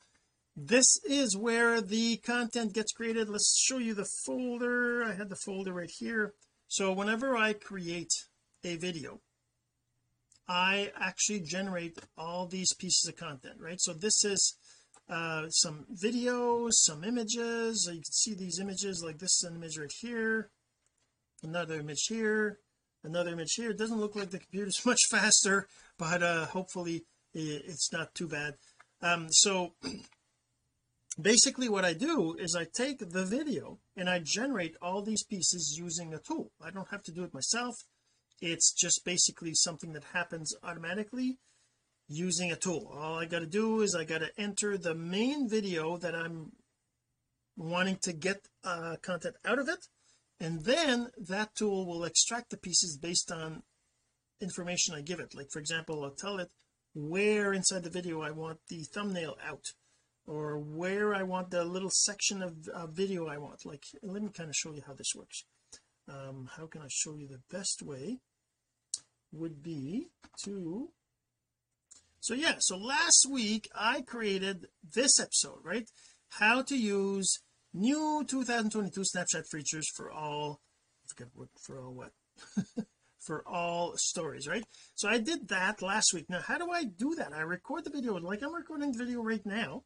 this 0.55 1.01
is 1.09 1.37
where 1.37 1.81
the 1.81 2.19
content 2.19 2.75
gets 2.75 2.93
created. 2.93 3.31
Let's 3.31 3.59
show 3.59 3.79
you 3.79 3.95
the 3.95 4.09
folder. 4.27 5.03
I 5.03 5.15
had 5.15 5.31
the 5.31 5.37
folder 5.37 5.73
right 5.73 5.91
here. 5.91 6.35
So 6.69 6.93
whenever 6.93 7.37
I 7.37 7.55
create 7.55 8.13
a 8.65 8.77
video. 8.77 9.21
I 10.49 10.91
actually 11.01 11.41
generate 11.41 11.99
all 12.19 12.47
these 12.47 12.75
pieces 12.75 13.09
of 13.09 13.17
content 13.17 13.57
right? 13.61 13.81
So 13.81 13.93
this 13.93 14.25
is 14.25 14.57
uh 15.09 15.49
some 15.49 15.87
videos 15.93 16.73
some 16.73 17.05
images. 17.05 17.89
You 17.89 18.01
can 18.01 18.05
see 18.05 18.35
these 18.35 18.59
images 18.61 19.03
like 19.05 19.19
this 19.19 19.43
is 19.43 19.49
an 19.49 19.57
image 19.57 19.79
right 19.79 19.93
here 20.01 20.51
another 21.43 21.81
image 21.81 22.07
here 22.09 22.59
another 23.05 23.31
image 23.31 23.55
here. 23.55 23.71
It 23.71 23.79
doesn't 23.79 23.99
look 23.99 24.15
like 24.15 24.31
the 24.31 24.39
computer's 24.39 24.81
much 24.87 25.01
faster 25.11 25.69
but 25.99 26.23
uh 26.23 26.47
hopefully 26.47 27.05
it's 27.35 27.93
not 27.93 28.15
too 28.15 28.29
bad. 28.29 28.55
Um 29.01 29.29
so 29.31 29.75
basically 31.21 31.69
what 31.69 31.85
I 31.85 31.95
do 31.95 32.37
is 32.39 32.57
I 32.57 32.65
take 32.65 32.99
the 32.99 33.25
video 33.25 33.79
and 33.97 34.09
I 34.09 34.21
generate 34.25 34.77
all 34.83 35.03
these 35.03 35.25
pieces 35.25 35.77
using 35.79 36.15
a 36.15 36.19
tool. 36.19 36.51
I 36.61 36.71
don't 36.71 36.89
have 36.91 37.03
to 37.05 37.13
do 37.13 37.25
it 37.25 37.35
myself 37.35 37.75
it's 38.43 38.73
just 38.73 39.05
basically 39.05 39.55
something 39.55 39.93
that 39.93 40.05
happens 40.13 40.55
automatically 40.65 41.39
using 42.09 42.51
a 42.51 42.57
tool. 42.57 42.93
All 42.93 43.19
I 43.19 43.25
got 43.25 43.39
to 43.39 43.47
do 43.47 43.81
is 43.81 43.95
I 43.95 44.05
got 44.05 44.19
to 44.19 44.31
enter 44.37 44.77
the 44.77 44.95
main 44.95 45.49
video 45.49 45.97
that 45.97 46.15
I'm 46.15 46.53
wanting 47.57 47.99
to 48.03 48.13
get 48.13 48.49
uh, 48.65 48.97
content 49.01 49.37
out 49.45 49.61
of 49.61 49.69
it 49.69 49.87
and 50.41 50.65
then 50.65 51.09
that 51.17 51.55
tool 51.55 51.87
will 51.87 52.05
extract 52.05 52.51
the 52.51 52.57
pieces 52.57 52.99
based 53.01 53.31
on 53.31 53.63
information 54.41 54.95
I 54.95 55.03
give 55.03 55.21
it. 55.21 55.35
Like 55.35 55.51
for 55.51 55.61
example 55.61 56.03
I'll 56.03 56.11
tell 56.11 56.39
it 56.41 56.51
where 56.95 57.53
inside 57.53 57.85
the 57.85 57.91
video 57.91 58.23
I 58.23 58.33
want 58.33 58.59
the 58.69 58.83
thumbnail 58.83 59.37
out 59.47 59.67
or 60.27 60.59
where 60.59 61.15
I 61.15 61.23
want 61.23 61.51
the 61.51 61.65
little 61.65 61.91
section 61.91 62.43
of 62.43 62.69
uh, 62.75 62.87
video 62.89 63.29
I 63.29 63.39
want. 63.39 63.65
Like 63.65 63.85
let 64.03 64.21
me 64.21 64.31
kind 64.31 64.49
of 64.49 64.57
show 64.57 64.73
you 64.73 64.83
how 64.85 64.95
this 64.95 65.15
works. 65.15 65.45
Um 66.09 66.51
how 66.57 66.67
can 66.67 66.83
I 66.83 66.89
show 66.89 67.15
you 67.15 67.29
the 67.29 67.43
best 67.57 67.81
way 67.83 68.19
would 69.33 69.63
be 69.63 70.09
to 70.45 70.91
so 72.21 72.35
yeah 72.35 72.57
so 72.59 72.77
last 72.77 73.27
week 73.31 73.69
I 73.75 74.03
created 74.03 74.67
this 74.95 75.19
episode 75.19 75.61
right? 75.65 75.89
How 76.39 76.63
to 76.63 76.77
use 76.77 77.41
new 77.75 78.25
2022 78.27 79.01
Snapchat 79.01 79.45
features 79.51 79.89
for 79.95 80.11
all 80.11 80.61
what 81.35 81.49
for 81.61 81.81
all 81.81 81.93
what? 81.93 82.13
For 83.21 83.47
all 83.47 83.93
stories 83.97 84.49
right? 84.49 84.65
So 84.97 85.09
I 85.09 85.19
did 85.19 85.47
that 85.47 85.81
last 85.81 86.13
week. 86.13 86.29
Now 86.29 86.41
how 86.41 86.59
do 86.59 86.73
I 86.73 86.83
do 86.83 87.15
that? 87.15 87.33
I 87.33 87.43
record 87.43 87.85
the 87.85 87.91
video 87.91 88.17
like 88.17 88.43
I'm 88.43 88.53
recording 88.53 88.91
the 88.91 88.99
video 88.99 89.23
right 89.23 89.47
now. 89.47 89.85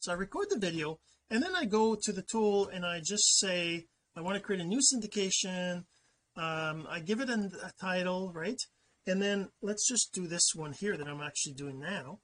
So 0.00 0.10
I 0.10 0.16
record 0.16 0.46
the 0.50 0.58
video 0.58 0.98
and 1.30 1.44
then 1.44 1.54
I 1.54 1.64
go 1.64 1.96
to 2.02 2.12
the 2.12 2.22
tool 2.22 2.66
and 2.66 2.84
I 2.84 3.00
just 3.04 3.38
say 3.38 3.86
I 4.16 4.20
want 4.20 4.36
to 4.36 4.42
create 4.42 4.60
a 4.60 4.64
new 4.64 4.80
syndication 4.80 5.84
um 6.36 6.86
I 6.88 7.00
give 7.00 7.20
it 7.20 7.30
a, 7.30 7.50
a 7.64 7.72
title 7.80 8.32
right? 8.34 8.60
And 9.06 9.20
then 9.20 9.48
let's 9.62 9.88
just 9.88 10.12
do 10.12 10.26
this 10.26 10.54
one 10.54 10.72
here 10.72 10.96
that 10.96 11.08
I'm 11.08 11.22
actually 11.22 11.54
doing 11.54 11.80
now. 11.80 12.18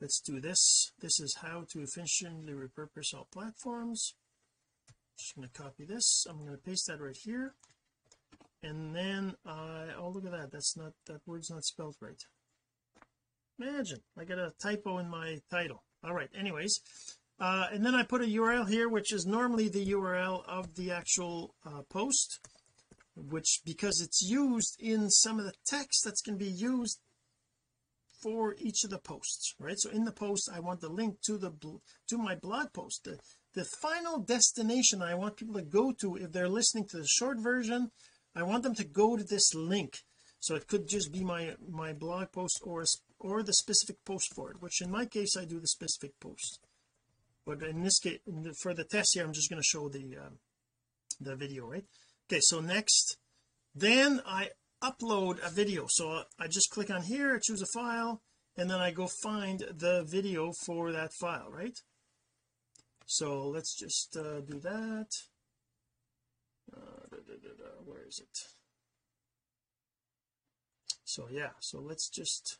Let's 0.00 0.20
do 0.20 0.40
this. 0.40 0.92
This 1.00 1.20
is 1.20 1.36
how 1.42 1.64
to 1.70 1.82
efficiently 1.82 2.54
repurpose 2.54 3.14
all 3.14 3.28
platforms. 3.32 4.14
Just 5.18 5.36
going 5.36 5.48
to 5.48 5.62
copy 5.62 5.84
this. 5.84 6.26
I'm 6.28 6.38
going 6.38 6.56
to 6.56 6.58
paste 6.58 6.86
that 6.88 7.00
right 7.00 7.16
here. 7.22 7.54
And 8.62 8.94
then 8.96 9.34
I 9.46 9.88
oh 9.98 10.08
look 10.08 10.24
at 10.24 10.32
that. 10.32 10.50
That's 10.50 10.76
not 10.76 10.92
that 11.06 11.20
word's 11.26 11.50
not 11.50 11.64
spelled 11.64 11.96
right. 12.00 12.20
Imagine. 13.60 14.00
I 14.18 14.24
got 14.24 14.38
a 14.38 14.52
typo 14.60 14.98
in 14.98 15.08
my 15.08 15.38
title. 15.50 15.84
All 16.02 16.14
right. 16.14 16.30
Anyways 16.36 16.80
uh, 17.40 17.66
and 17.72 17.84
then 17.84 17.94
I 17.94 18.04
put 18.04 18.22
a 18.22 18.26
URL 18.26 18.68
here 18.68 18.88
which 18.88 19.12
is 19.12 19.26
normally 19.26 19.68
the 19.68 19.86
URL 19.86 20.42
of 20.46 20.74
the 20.76 20.92
actual 20.92 21.54
uh, 21.66 21.82
post 21.90 22.40
which 23.16 23.60
because 23.64 24.00
it's 24.00 24.22
used 24.22 24.76
in 24.80 25.08
some 25.08 25.38
of 25.38 25.44
the 25.44 25.54
text 25.66 26.02
that's 26.04 26.22
going 26.22 26.38
to 26.38 26.44
be 26.44 26.50
used 26.50 26.98
for 28.22 28.54
each 28.58 28.84
of 28.84 28.90
the 28.90 28.98
posts 28.98 29.54
right? 29.58 29.78
So 29.78 29.90
in 29.90 30.04
the 30.04 30.12
post 30.12 30.48
I 30.52 30.60
want 30.60 30.80
the 30.80 30.88
link 30.88 31.20
to 31.26 31.38
the 31.38 31.52
to 32.08 32.18
my 32.18 32.34
blog 32.34 32.72
post. 32.72 33.04
The, 33.04 33.18
the 33.54 33.64
final 33.64 34.18
destination 34.18 35.02
I 35.02 35.14
want 35.14 35.36
people 35.36 35.54
to 35.54 35.62
go 35.62 35.92
to 36.00 36.16
if 36.16 36.32
they're 36.32 36.48
listening 36.48 36.86
to 36.88 36.98
the 36.98 37.06
short 37.06 37.38
version 37.38 37.90
I 38.34 38.42
want 38.42 38.62
them 38.64 38.74
to 38.76 38.84
go 38.84 39.16
to 39.16 39.22
this 39.22 39.54
link. 39.54 39.98
So 40.40 40.56
it 40.56 40.66
could 40.66 40.88
just 40.88 41.12
be 41.12 41.22
my 41.22 41.54
my 41.70 41.92
blog 41.92 42.32
post 42.32 42.60
or 42.64 42.84
or 43.20 43.42
the 43.42 43.54
specific 43.54 44.04
post 44.04 44.34
for 44.34 44.50
it 44.50 44.60
which 44.60 44.80
in 44.80 44.90
my 44.90 45.06
case 45.06 45.36
I 45.36 45.44
do 45.44 45.60
the 45.60 45.68
specific 45.68 46.18
post. 46.18 46.60
But 47.46 47.62
in 47.62 47.82
this 47.82 47.98
case 47.98 48.20
for 48.60 48.74
the 48.74 48.84
test 48.84 49.10
here 49.14 49.24
I'm 49.24 49.32
just 49.32 49.50
going 49.50 49.62
to 49.62 49.68
show 49.68 49.88
the 49.88 50.16
uh, 50.16 50.30
the 51.20 51.36
video 51.36 51.66
right 51.66 51.84
okay 52.28 52.40
so 52.42 52.60
next. 52.60 53.16
Then 53.74 54.20
I 54.26 54.50
upload 54.82 55.44
a 55.44 55.50
video. 55.50 55.86
So 55.88 56.22
I 56.38 56.46
just 56.46 56.70
click 56.70 56.90
on 56.90 57.02
here 57.02 57.40
choose 57.42 57.62
a 57.62 57.66
file 57.74 58.22
and 58.56 58.70
then 58.70 58.78
I 58.78 58.90
go 58.90 59.08
find 59.22 59.60
the 59.60 60.04
video 60.06 60.52
for 60.64 60.92
that 60.92 61.12
file 61.12 61.50
right? 61.50 61.78
So 63.06 63.48
let's 63.48 63.76
just 63.76 64.16
uh, 64.16 64.40
do 64.40 64.58
that. 64.60 65.08
Uh, 66.74 67.06
da, 67.10 67.18
da, 67.18 67.48
da, 67.58 67.70
where 67.84 68.06
is 68.06 68.20
it? 68.22 68.38
So 71.04 71.28
yeah 71.30 71.50
so 71.60 71.80
let's 71.80 72.08
just 72.08 72.58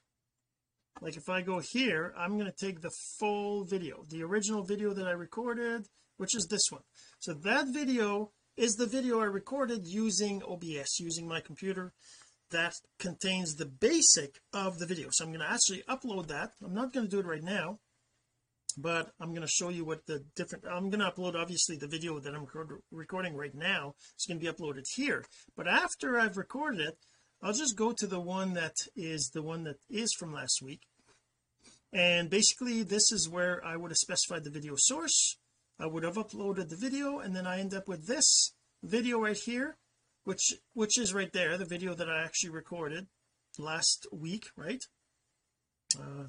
like 1.01 1.17
if 1.17 1.29
I 1.29 1.43
go 1.43 1.61
here 1.61 2.15
I'm 2.17 2.39
going 2.39 2.51
to 2.51 2.67
take 2.67 2.81
the 2.81 2.93
full 3.19 3.65
video 3.65 4.05
the 4.09 4.23
original 4.23 4.63
video 4.63 4.95
that 4.95 5.07
I 5.07 5.13
recorded 5.13 5.87
which 6.17 6.37
is 6.37 6.47
this 6.47 6.71
one. 6.71 6.83
So 7.19 7.35
that 7.35 7.67
video 7.73 8.31
is 8.57 8.75
the 8.75 8.87
video 8.87 9.21
I 9.21 9.25
recorded 9.25 9.87
using 9.87 10.43
OBS 10.43 11.01
using 11.01 11.27
my 11.27 11.41
computer 11.41 11.93
that 12.51 12.75
contains 12.99 13.55
the 13.55 13.67
basic 13.67 14.41
of 14.53 14.79
the 14.79 14.87
video. 14.87 15.09
So 15.11 15.25
I'm 15.25 15.31
going 15.31 15.41
to 15.41 15.51
actually 15.51 15.83
upload 15.89 16.29
that. 16.29 16.53
I'm 16.65 16.75
not 16.75 16.93
going 16.93 17.07
to 17.07 17.11
do 17.11 17.21
it 17.21 17.27
right 17.27 17.43
now 17.43 17.79
but 18.77 19.13
I'm 19.21 19.31
going 19.31 19.43
to 19.43 19.49
show 19.49 19.69
you 19.69 19.85
what 19.85 20.07
the 20.07 20.25
different 20.35 20.65
I'm 20.67 20.91
going 20.91 21.01
to 21.01 21.11
upload 21.11 21.35
obviously 21.35 21.77
the 21.77 21.87
video 21.87 22.19
that 22.19 22.35
I'm 22.35 22.47
recording 22.91 23.37
right 23.37 23.55
now. 23.55 23.95
It's 24.15 24.27
going 24.27 24.41
to 24.41 24.45
be 24.45 24.51
uploaded 24.51 24.85
here. 24.97 25.25
But 25.57 25.69
after 25.69 26.19
I've 26.19 26.37
recorded 26.37 26.81
it 26.81 26.99
I'll 27.43 27.53
just 27.53 27.77
go 27.77 27.93
to 27.93 28.07
the 28.07 28.21
one 28.21 28.55
that 28.55 28.75
is 28.97 29.31
the 29.35 29.43
one 29.43 29.65
that 29.65 29.77
is 29.91 30.13
from 30.19 30.33
last 30.33 30.63
week. 30.63 30.83
And 31.93 32.31
basically 32.31 32.83
this 32.83 33.13
is 33.13 33.29
where 33.29 33.65
I 33.65 33.77
would 33.77 33.91
have 33.91 33.99
specified 33.99 34.45
the 34.45 34.51
video 34.51 34.75
source 34.77 35.37
I 35.79 35.87
would 35.87 36.05
have 36.05 36.15
uploaded 36.15 36.69
the 36.69 36.77
video 36.77 37.19
and 37.19 37.35
then 37.35 37.47
I 37.47 37.59
end 37.59 37.75
up 37.75 37.89
with 37.89 38.07
this 38.07 38.53
video 38.83 39.21
right 39.21 39.37
here 39.37 39.77
which 40.25 40.55
which 40.73 40.99
is 40.99 41.15
right 41.15 41.33
there 41.33 41.57
the 41.59 41.67
video 41.67 41.95
that 41.95 42.09
I 42.09 42.23
actually 42.25 42.51
recorded 42.51 43.07
last 43.59 44.07
week 44.13 44.45
right? 44.57 44.83
Uh 45.99 46.27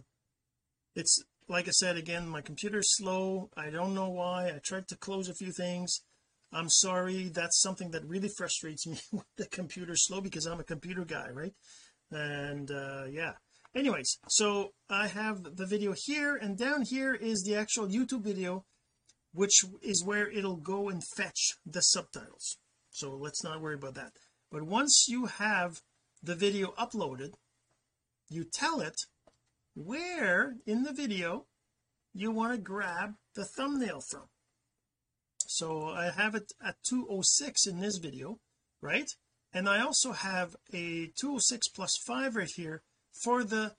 it's 0.96 1.24
like 1.48 1.68
I 1.68 1.72
said 1.72 1.98
again 1.98 2.28
my 2.28 2.42
computer's 2.42 2.96
slow. 2.96 3.50
I 3.56 3.70
don't 3.70 3.94
know 3.94 4.10
why. 4.10 4.48
I 4.48 4.60
tried 4.64 4.88
to 4.90 4.98
close 4.98 5.30
a 5.30 5.36
few 5.36 5.52
things. 5.52 6.02
I'm 6.52 6.70
sorry. 6.70 7.28
That's 7.28 7.62
something 7.62 7.92
that 7.92 8.06
really 8.06 8.30
frustrates 8.38 8.88
me 8.88 9.00
with 9.12 9.26
the 9.38 9.48
computer 9.48 9.96
slow 9.96 10.22
because 10.22 10.46
I'm 10.46 10.60
a 10.60 10.64
computer 10.64 11.06
guy 11.06 11.30
right? 11.30 11.54
And 12.12 12.72
uh 12.72 13.06
yeah. 13.10 13.34
Anyways 13.76 14.18
so 14.28 14.72
I 14.90 15.08
have 15.08 15.44
the 15.56 15.68
video 15.68 15.94
here 15.96 16.36
and 16.36 16.58
down 16.58 16.84
here 16.90 17.14
is 17.14 17.44
the 17.44 17.56
actual 17.56 17.88
YouTube 17.88 18.24
video 18.24 18.66
which 19.36 19.64
is 19.82 20.04
where 20.04 20.30
it'll 20.30 20.56
go 20.56 20.90
and 20.90 21.04
fetch 21.04 21.56
the 21.66 21.82
subtitles. 21.82 22.58
So 22.90 23.12
let's 23.12 23.44
not 23.44 23.62
worry 23.62 23.76
about 23.76 23.96
that. 23.96 24.14
But 24.52 24.64
once 24.64 25.08
you 25.10 25.26
have 25.26 25.82
the 26.24 26.36
video 26.36 26.74
uploaded 26.80 27.34
you 28.30 28.44
tell 28.44 28.82
it 28.82 29.02
where 29.76 30.56
in 30.66 30.84
the 30.84 30.94
video 30.94 31.46
you 32.14 32.32
want 32.32 32.54
to 32.54 32.58
grab 32.58 33.16
the 33.36 33.46
thumbnail 33.46 34.02
from. 34.02 34.24
So 35.48 35.90
I 35.90 36.10
have 36.10 36.34
it 36.34 36.54
at 36.66 36.82
206 36.84 37.68
in 37.68 37.82
this 37.82 37.98
video 37.98 38.40
right? 38.82 39.10
And 39.54 39.68
I 39.68 39.82
also 39.82 40.12
have 40.12 40.56
a 40.74 41.08
206 41.18 41.70
plus 41.70 41.98
5 41.98 42.36
right 42.36 42.50
here 42.50 42.82
for 43.12 43.44
the 43.44 43.76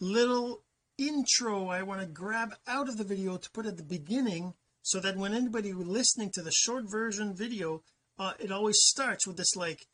little 0.00 0.62
intro 0.96 1.68
I 1.68 1.82
want 1.82 2.00
to 2.00 2.06
grab 2.06 2.54
out 2.66 2.88
of 2.88 2.96
the 2.96 3.04
video 3.04 3.36
to 3.36 3.50
put 3.50 3.66
at 3.66 3.76
the 3.76 3.82
beginning 3.82 4.54
so 4.84 5.00
that 5.00 5.16
when 5.16 5.32
anybody 5.32 5.72
listening 5.72 6.30
to 6.30 6.42
the 6.42 6.52
short 6.52 6.84
version 6.84 7.34
video 7.34 7.82
uh, 8.18 8.34
it 8.38 8.52
always 8.52 8.78
starts 8.80 9.26
with 9.26 9.36
this 9.38 9.56
like 9.56 9.86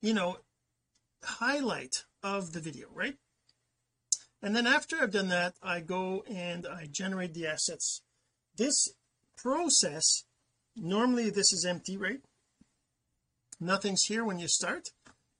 you 0.00 0.12
know 0.12 0.36
highlight 1.24 2.04
of 2.22 2.52
the 2.52 2.60
video 2.60 2.86
right? 2.94 3.16
And 4.42 4.54
then 4.54 4.66
after 4.66 4.96
I've 5.00 5.12
done 5.12 5.28
that 5.28 5.54
I 5.62 5.80
go 5.80 6.24
and 6.30 6.66
I 6.66 6.86
generate 6.90 7.34
the 7.34 7.46
assets. 7.46 8.02
This 8.56 8.90
process 9.36 10.24
normally 10.76 11.30
this 11.30 11.52
is 11.52 11.64
empty 11.64 11.96
right? 11.96 12.20
Nothing's 13.58 14.04
here 14.04 14.24
when 14.24 14.38
you 14.38 14.48
start. 14.48 14.90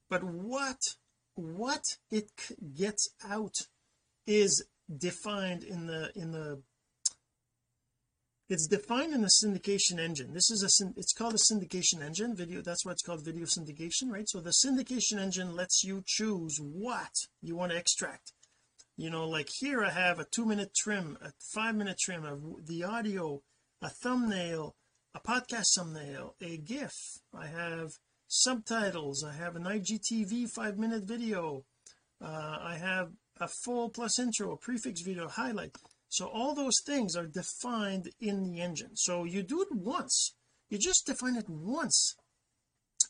But 0.08 0.24
what 0.24 0.96
what 1.34 1.84
it 2.10 2.30
gets 2.74 3.10
out 3.28 3.66
is 4.26 4.64
defined 4.96 5.62
in 5.62 5.86
the 5.86 6.10
in 6.14 6.32
the 6.32 6.62
it's 8.52 8.66
defined 8.66 9.14
in 9.14 9.22
the 9.22 9.28
syndication 9.42 9.98
engine. 9.98 10.34
This 10.34 10.50
is 10.50 10.62
a 10.62 10.92
it's 10.98 11.14
called 11.14 11.32
a 11.32 11.38
syndication 11.38 12.02
engine. 12.02 12.36
Video 12.36 12.60
that's 12.60 12.84
why 12.84 12.92
it's 12.92 13.02
called 13.02 13.24
video 13.24 13.46
syndication 13.46 14.10
right? 14.10 14.28
So 14.28 14.40
the 14.40 14.52
syndication 14.62 15.18
engine 15.18 15.56
lets 15.56 15.82
you 15.82 16.02
choose 16.06 16.58
what 16.60 17.14
you 17.40 17.56
want 17.56 17.72
to 17.72 17.78
extract. 17.78 18.32
You 18.98 19.08
know 19.08 19.26
like 19.26 19.48
here 19.58 19.82
I 19.82 19.88
have 19.88 20.18
a 20.18 20.26
two 20.30 20.44
minute 20.44 20.74
trim 20.76 21.16
a 21.22 21.30
five 21.54 21.74
minute 21.76 21.96
trim 21.98 22.26
of 22.26 22.66
the 22.66 22.84
audio 22.84 23.40
a 23.80 23.88
thumbnail 23.88 24.74
a 25.14 25.20
podcast 25.20 25.68
thumbnail 25.74 26.34
a 26.42 26.58
gif. 26.58 26.92
I 27.34 27.46
have 27.46 27.92
subtitles. 28.28 29.24
I 29.24 29.32
have 29.32 29.56
an 29.56 29.64
IGTV 29.64 30.50
five 30.50 30.76
minute 30.76 31.04
video. 31.04 31.64
Uh, 32.22 32.58
I 32.60 32.76
have 32.76 33.12
a 33.40 33.48
full 33.48 33.88
plus 33.88 34.18
intro 34.18 34.52
a 34.52 34.58
prefix 34.58 35.00
video 35.00 35.26
highlight 35.26 35.72
so 36.12 36.26
all 36.26 36.54
those 36.54 36.78
things 36.84 37.16
are 37.16 37.26
defined 37.26 38.10
in 38.20 38.44
the 38.44 38.60
engine. 38.60 38.96
So 38.96 39.24
you 39.24 39.42
do 39.42 39.62
it 39.62 39.68
once. 39.72 40.34
You 40.68 40.76
just 40.76 41.06
define 41.06 41.36
it 41.36 41.48
once. 41.48 42.16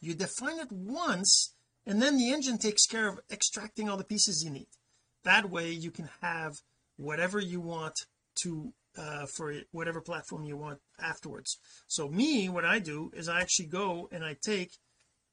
You 0.01 0.15
define 0.15 0.61
it 0.61 0.71
once 0.71 1.53
and 1.85 2.01
then 2.01 2.17
the 2.17 2.31
engine 2.31 2.59
takes 2.59 2.87
care 2.87 3.09
of 3.09 3.19
extracting 3.29 3.89
all 3.89 3.97
the 3.97 4.05
pieces 4.05 4.45
you 4.45 4.53
need. 4.53 4.69
That 5.25 5.51
way 5.51 5.73
you 5.73 5.91
can 5.91 6.11
have 6.21 6.53
whatever 6.97 7.41
you 7.41 7.61
want 7.61 7.95
to 8.43 8.73
uh, 8.97 9.27
for 9.27 9.53
whatever 9.73 10.01
platform 10.01 10.45
you 10.45 10.57
want 10.57 10.79
afterwards. 11.01 11.59
So 11.89 12.09
me 12.09 12.49
what 12.49 12.65
I 12.65 12.79
do 12.79 13.11
is 13.15 13.29
I 13.29 13.41
actually 13.41 13.67
go 13.67 14.09
and 14.13 14.25
I 14.25 14.37
take 14.41 14.75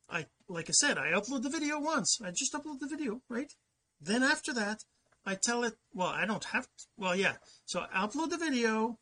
I 0.10 0.26
like 0.48 0.72
I 0.72 0.74
said 0.74 0.98
I 0.98 1.12
upload 1.12 1.44
the 1.44 1.50
video 1.50 1.80
once. 1.80 2.18
I 2.20 2.32
just 2.32 2.54
upload 2.54 2.80
the 2.80 2.88
video 2.88 3.22
right? 3.30 3.54
Then 4.02 4.24
after 4.24 4.54
that 4.54 4.80
I 5.26 5.36
tell 5.36 5.64
it 5.64 5.76
well 5.94 6.08
I 6.08 6.26
don't 6.26 6.44
have 6.46 6.64
to, 6.64 6.86
well 6.98 7.16
yeah. 7.16 7.36
So 7.66 7.86
I 7.94 8.06
upload 8.06 8.30
the 8.30 8.38
video. 8.38 8.98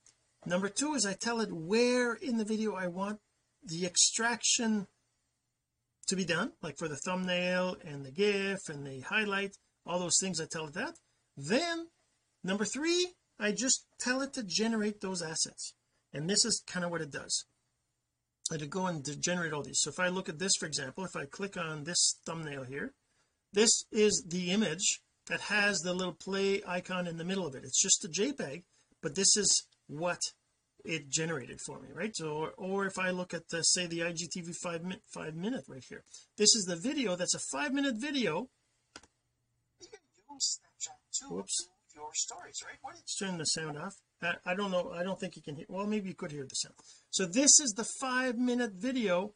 Number 0.45 0.69
two 0.69 0.93
is 0.93 1.05
I 1.05 1.13
tell 1.13 1.41
it 1.41 1.51
where 1.51 2.13
in 2.13 2.37
the 2.37 2.45
video 2.45 2.75
I 2.75 2.87
want 2.87 3.19
the 3.63 3.85
extraction 3.85 4.87
to 6.07 6.15
be 6.15 6.25
done 6.25 6.53
like 6.61 6.77
for 6.77 6.87
the 6.87 6.95
thumbnail 6.95 7.75
and 7.83 8.05
the 8.05 8.11
gif 8.11 8.69
and 8.69 8.85
the 8.85 9.01
highlight 9.01 9.57
all 9.85 9.99
those 9.99 10.19
things 10.19 10.39
I 10.39 10.45
tell 10.45 10.67
it 10.67 10.73
that. 10.73 10.95
Then 11.35 11.87
number 12.43 12.65
three 12.65 13.13
I 13.39 13.51
just 13.51 13.85
tell 13.99 14.21
it 14.21 14.33
to 14.33 14.43
generate 14.43 15.01
those 15.01 15.21
assets. 15.21 15.73
And 16.13 16.29
this 16.29 16.45
is 16.45 16.63
kind 16.65 16.85
of 16.85 16.91
what 16.91 17.01
it 17.01 17.11
does. 17.11 17.45
I 18.51 18.57
to 18.57 18.65
go 18.65 18.87
and 18.87 19.05
generate 19.21 19.51
all 19.51 19.61
these. 19.61 19.81
So 19.81 19.89
if 19.89 19.99
I 19.99 20.07
look 20.07 20.29
at 20.29 20.39
this 20.39 20.55
for 20.55 20.65
example 20.65 21.03
if 21.03 21.15
I 21.15 21.25
click 21.25 21.57
on 21.57 21.83
this 21.83 22.19
thumbnail 22.25 22.63
here 22.63 22.93
this 23.53 23.85
is 23.91 24.25
the 24.27 24.51
image 24.51 25.01
that 25.27 25.41
has 25.41 25.79
the 25.79 25.93
little 25.93 26.13
play 26.13 26.61
icon 26.67 27.07
in 27.07 27.17
the 27.17 27.25
middle 27.25 27.45
of 27.45 27.55
it. 27.55 27.63
It's 27.63 27.81
just 27.81 28.05
a 28.05 28.09
JPEG 28.09 28.63
but 29.01 29.15
this 29.15 29.37
is 29.37 29.65
what 29.87 30.19
it 30.85 31.09
generated 31.09 31.59
for 31.65 31.79
me 31.79 31.89
right? 31.93 32.15
So 32.15 32.29
or, 32.29 32.51
or 32.57 32.85
if 32.85 32.97
I 32.97 33.11
look 33.11 33.33
at 33.33 33.49
the 33.49 33.61
say 33.61 33.87
the 33.87 33.99
IGTV 33.99 34.55
five 34.63 34.83
minute 34.83 35.01
five 35.13 35.35
minute 35.35 35.65
right 35.67 35.83
here. 35.87 36.03
This 36.37 36.55
is 36.55 36.65
the 36.65 36.75
video 36.75 37.15
that's 37.15 37.35
a 37.35 37.39
five 37.51 37.73
minute 37.73 37.95
video. 37.97 38.49
Whoops. 41.29 41.69
your 41.95 42.09
stories 42.13 42.61
right 42.63 42.95
turn 43.19 43.37
the 43.37 43.45
sound 43.45 43.77
off. 43.77 43.95
I 44.45 44.55
don't 44.55 44.71
know. 44.71 44.91
I 44.91 45.03
don't 45.03 45.19
think 45.19 45.35
you 45.35 45.41
can 45.41 45.55
hear 45.55 45.65
well 45.69 45.87
maybe 45.87 46.09
you 46.09 46.15
could 46.15 46.31
hear 46.31 46.43
the 46.43 46.55
sound. 46.55 46.75
So 47.09 47.25
this 47.25 47.59
is 47.59 47.73
the 47.75 47.87
five 47.99 48.37
minute 48.37 48.73
video 48.73 49.33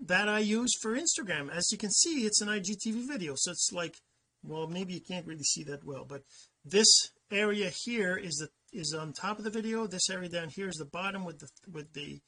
that 0.00 0.28
I 0.28 0.38
use 0.38 0.72
for 0.80 0.96
Instagram. 0.96 1.50
As 1.50 1.70
you 1.70 1.78
can 1.78 1.90
see 1.90 2.26
it's 2.26 2.40
an 2.40 2.48
IGTV 2.48 3.06
video. 3.06 3.34
So 3.36 3.50
it's 3.52 3.70
like 3.72 3.98
well 4.42 4.66
maybe 4.66 4.94
you 4.94 5.00
can't 5.00 5.26
really 5.26 5.42
see 5.42 5.64
that 5.64 5.84
well 5.84 6.04
but 6.08 6.22
this 6.64 7.10
area 7.30 7.70
here 7.70 8.16
is 8.16 8.36
the 8.36 8.48
is 8.72 8.94
on 8.94 9.12
top 9.12 9.38
of 9.38 9.44
the 9.44 9.50
video. 9.50 9.86
This 9.86 10.10
area 10.10 10.28
down 10.28 10.50
here 10.50 10.68
is 10.68 10.76
the 10.76 10.84
bottom 10.84 11.24
with 11.24 11.40
the 11.40 11.48
with 11.70 11.92
the 11.92 12.20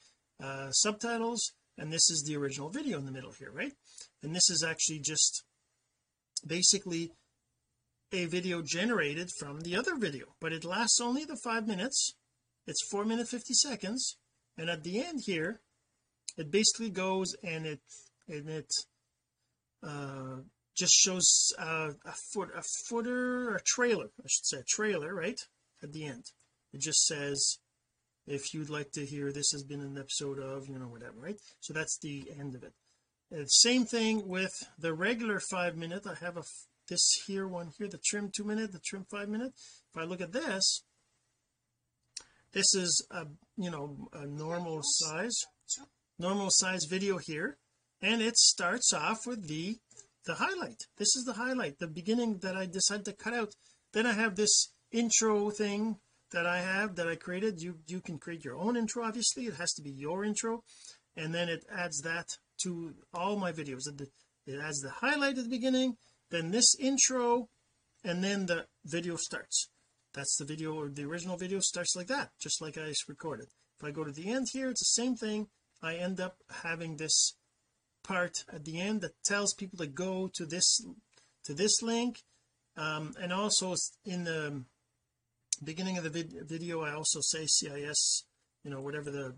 uh, 0.43 0.71
subtitles 0.71 1.51
and 1.77 1.91
this 1.91 2.09
is 2.09 2.23
the 2.27 2.35
original 2.35 2.69
video 2.69 2.97
in 2.97 3.05
the 3.05 3.11
middle 3.11 3.31
here 3.31 3.51
right? 3.51 3.73
And 4.23 4.35
this 4.35 4.49
is 4.49 4.63
actually 4.63 4.99
just 4.99 5.43
basically 6.45 7.11
a 8.11 8.25
video 8.25 8.61
generated 8.61 9.29
from 9.39 9.61
the 9.61 9.75
other 9.75 9.95
video 9.95 10.35
but 10.39 10.53
it 10.53 10.65
lasts 10.65 10.99
only 10.99 11.25
the 11.25 11.39
five 11.43 11.67
minutes. 11.67 12.15
It's 12.67 12.87
four 12.89 13.05
minute 13.05 13.27
50 13.27 13.53
seconds 13.53 14.17
and 14.57 14.69
at 14.69 14.83
the 14.83 15.03
end 15.03 15.21
here 15.25 15.61
it 16.37 16.51
basically 16.51 16.89
goes 16.89 17.35
and 17.43 17.65
it 17.65 17.81
and 18.27 18.49
it 18.49 18.71
uh 19.83 20.37
just 20.75 20.93
shows 20.93 21.53
uh, 21.59 21.91
a 22.05 22.13
foot 22.33 22.49
a 22.55 22.61
footer 22.87 23.55
a 23.55 23.61
trailer 23.61 24.09
I 24.19 24.27
should 24.27 24.45
say 24.45 24.57
a 24.59 24.63
trailer 24.63 25.13
right 25.13 25.39
at 25.83 25.93
the 25.93 26.05
end. 26.05 26.23
It 26.73 26.81
just 26.81 27.05
says 27.05 27.57
if 28.27 28.53
you'd 28.53 28.69
like 28.69 28.91
to 28.91 29.05
hear 29.05 29.31
this 29.31 29.51
has 29.51 29.63
been 29.63 29.81
an 29.81 29.97
episode 29.97 30.39
of 30.39 30.67
you 30.67 30.79
know 30.79 30.87
whatever 30.87 31.19
right? 31.19 31.39
So 31.59 31.73
that's 31.73 31.97
the 31.97 32.31
end 32.39 32.55
of 32.55 32.63
it. 32.63 32.73
And 33.31 33.49
same 33.49 33.85
thing 33.85 34.27
with 34.27 34.53
the 34.77 34.93
regular 34.93 35.39
five 35.39 35.75
minute. 35.75 36.05
I 36.05 36.15
have 36.23 36.37
a 36.37 36.43
this 36.87 37.23
here 37.25 37.47
one 37.47 37.71
here 37.77 37.87
the 37.87 37.99
trim 38.03 38.31
two 38.35 38.43
minute 38.43 38.71
the 38.71 38.79
trim 38.79 39.05
five 39.09 39.29
minute. 39.29 39.53
If 39.93 40.01
I 40.01 40.03
look 40.03 40.21
at 40.21 40.33
this 40.33 40.83
this 42.53 42.75
is 42.75 43.05
a 43.11 43.25
you 43.57 43.69
know 43.69 44.09
a 44.13 44.25
normal 44.25 44.81
size 44.83 45.45
normal 46.21 46.49
size 46.51 46.85
video 46.89 47.17
here. 47.17 47.57
And 48.01 48.21
it 48.21 48.37
starts 48.37 48.93
off 48.93 49.27
with 49.27 49.47
the 49.47 49.77
the 50.25 50.35
highlight. 50.35 50.81
This 50.97 51.15
is 51.15 51.23
the 51.25 51.33
highlight 51.33 51.79
the 51.79 51.87
beginning 51.87 52.39
that 52.39 52.55
I 52.55 52.65
decided 52.65 53.05
to 53.05 53.13
cut 53.13 53.33
out. 53.33 53.53
Then 53.93 54.05
I 54.05 54.13
have 54.13 54.35
this 54.35 54.71
intro 54.91 55.49
thing 55.49 55.97
that 56.31 56.45
I 56.45 56.61
have 56.61 56.95
that 56.95 57.07
I 57.07 57.15
created. 57.15 57.61
You 57.61 57.79
you 57.87 58.01
can 58.01 58.17
create 58.17 58.45
your 58.45 58.57
own 58.57 58.77
intro 58.77 59.03
obviously. 59.03 59.45
It 59.45 59.55
has 59.55 59.73
to 59.73 59.81
be 59.81 59.91
your 59.91 60.23
intro. 60.23 60.63
And 61.15 61.33
then 61.33 61.49
it 61.49 61.65
adds 61.69 62.01
that 62.01 62.27
to 62.63 62.93
all 63.13 63.37
my 63.37 63.51
videos. 63.51 63.87
It 63.87 64.59
adds 64.59 64.79
the 64.79 64.91
highlight 64.91 65.37
at 65.37 65.43
the 65.43 65.49
beginning 65.49 65.97
then 66.31 66.51
this 66.51 66.75
intro 66.79 67.49
and 68.03 68.23
then 68.23 68.47
the 68.47 68.65
video 68.85 69.15
starts. 69.17 69.69
That's 70.13 70.35
the 70.37 70.45
video 70.45 70.73
or 70.73 70.89
the 70.89 71.03
original 71.03 71.37
video 71.37 71.59
starts 71.59 71.95
like 71.95 72.07
that 72.07 72.31
just 72.39 72.61
like 72.61 72.77
I 72.77 72.93
recorded. 73.07 73.47
If 73.77 73.85
I 73.85 73.91
go 73.91 74.03
to 74.03 74.11
the 74.11 74.29
end 74.29 74.47
here 74.51 74.69
it's 74.69 74.81
the 74.81 75.01
same 75.01 75.15
thing. 75.15 75.47
I 75.83 75.95
end 75.95 76.19
up 76.19 76.37
having 76.63 76.97
this 76.97 77.35
part 78.03 78.43
at 78.51 78.65
the 78.65 78.79
end 78.79 79.01
that 79.01 79.23
tells 79.23 79.53
people 79.53 79.77
to 79.79 79.87
go 79.87 80.29
to 80.33 80.45
this 80.45 80.79
to 81.45 81.53
this 81.53 81.81
link. 81.81 82.21
Um, 82.77 83.13
and 83.21 83.33
also 83.33 83.75
in 84.05 84.23
the 84.23 84.63
beginning 85.63 85.97
of 85.97 86.03
the 86.03 86.09
vid 86.09 86.33
video 86.47 86.81
I 86.81 86.93
also 86.93 87.19
say 87.21 87.45
CIS 87.45 88.23
you 88.63 88.71
know 88.71 88.81
whatever 88.81 89.11
the 89.11 89.35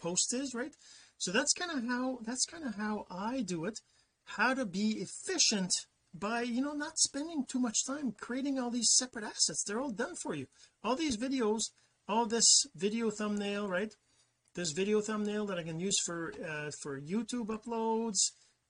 post 0.00 0.32
is 0.32 0.54
right? 0.54 0.74
So 1.18 1.32
that's 1.32 1.52
kind 1.52 1.70
of 1.70 1.86
how 1.86 2.20
that's 2.24 2.46
kind 2.46 2.64
of 2.64 2.76
how 2.76 3.06
I 3.10 3.42
do 3.42 3.64
it. 3.64 3.80
How 4.24 4.54
to 4.54 4.64
be 4.64 4.98
efficient 5.00 5.72
by 6.14 6.42
you 6.42 6.62
know 6.62 6.72
not 6.72 6.98
spending 6.98 7.44
too 7.46 7.58
much 7.58 7.84
time 7.84 8.12
creating 8.18 8.58
all 8.58 8.70
these 8.70 8.94
separate 8.94 9.24
assets. 9.24 9.64
They're 9.64 9.80
all 9.80 9.90
done 9.90 10.14
for 10.14 10.34
you. 10.34 10.46
All 10.84 10.96
these 10.96 11.16
videos 11.16 11.62
all 12.10 12.26
this 12.26 12.66
video 12.74 13.08
thumbnail 13.08 13.68
right 13.68 13.94
this 14.54 14.72
video 14.72 15.00
thumbnail 15.00 15.46
that 15.46 15.58
I 15.58 15.62
can 15.62 15.80
use 15.80 15.98
for 16.04 16.32
uh, 16.44 16.70
for 16.82 17.00
YouTube 17.00 17.46
uploads 17.46 18.18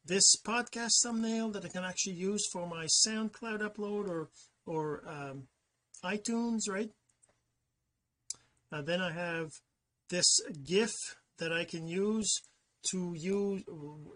this 0.04 0.36
podcast 0.36 1.02
thumbnail 1.02 1.50
that 1.50 1.64
I 1.64 1.68
can 1.68 1.84
actually 1.84 2.14
use 2.14 2.46
for 2.52 2.66
my 2.66 2.86
SoundCloud 2.86 3.60
upload 3.60 4.08
or 4.08 4.28
or 4.66 5.02
um, 5.06 5.48
iTunes 6.04 6.68
right? 6.68 6.90
Uh, 8.72 8.82
then 8.82 9.00
I 9.00 9.12
have 9.12 9.50
this 10.10 10.40
GIF 10.64 10.92
that 11.38 11.52
I 11.52 11.64
can 11.64 11.86
use 11.86 12.40
to 12.90 13.12
use 13.14 13.62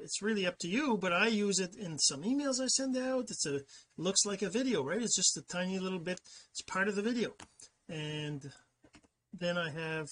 it's 0.01 0.23
really 0.23 0.47
up 0.47 0.59
to 0.59 0.69
you 0.69 0.97
but 0.97 1.13
I 1.13 1.27
use 1.27 1.59
it 1.59 1.77
in 1.77 1.99
some 1.99 2.23
emails 2.23 2.61
I 2.63 2.67
send 2.67 2.97
out. 2.97 3.31
It's 3.31 3.47
a 3.47 3.61
looks 3.99 4.25
like 4.25 4.43
a 4.43 4.51
video 4.51 4.83
right? 4.83 5.03
It's 5.03 5.17
just 5.17 5.37
a 5.37 5.43
tiny 5.43 5.79
little 5.79 5.99
bit 5.99 6.21
it's 6.51 6.63
part 6.63 6.89
of 6.89 6.95
the 6.95 7.03
video. 7.03 7.35
And 7.89 8.51
then 9.39 9.59
I 9.59 9.71
have 9.71 10.09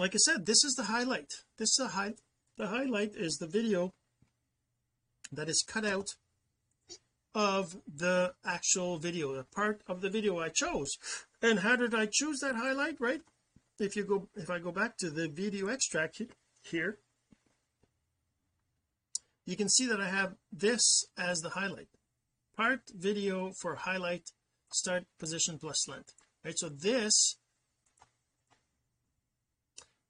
like 0.00 0.14
I 0.14 0.18
said 0.18 0.46
this 0.46 0.64
is 0.64 0.74
the 0.76 0.84
highlight. 0.84 1.30
This 1.58 1.68
is 1.68 1.78
the 1.78 1.88
high 1.88 2.14
the 2.56 2.68
highlight 2.68 3.12
is 3.14 3.36
the 3.36 3.46
video 3.46 3.92
that 5.30 5.48
is 5.48 5.64
cut 5.66 5.84
out 5.84 6.08
of 7.34 7.76
the 7.86 8.32
actual 8.44 8.98
video 8.98 9.34
the 9.34 9.44
part 9.44 9.82
of 9.86 10.00
the 10.00 10.10
video 10.10 10.38
I 10.38 10.48
chose. 10.48 10.90
And 11.42 11.60
how 11.60 11.76
did 11.76 11.94
I 11.94 12.08
choose 12.10 12.38
that 12.40 12.56
highlight 12.56 12.96
right? 12.98 13.20
If 13.78 13.94
you 13.94 14.04
go 14.04 14.28
if 14.34 14.48
I 14.50 14.58
go 14.58 14.72
back 14.72 14.96
to 14.98 15.10
the 15.10 15.28
video 15.28 15.68
extract 15.68 16.22
here 16.62 16.98
you 19.44 19.56
can 19.56 19.68
see 19.68 19.86
that 19.86 20.00
I 20.00 20.08
have 20.08 20.34
this 20.50 21.04
as 21.18 21.40
the 21.40 21.50
highlight. 21.50 21.88
Part 22.56 22.80
video 22.94 23.52
for 23.60 23.74
highlight 23.74 24.24
start 24.72 25.04
position 25.18 25.58
plus 25.58 25.86
length 25.88 26.14
right? 26.42 26.58
So 26.58 26.70
this 26.70 27.36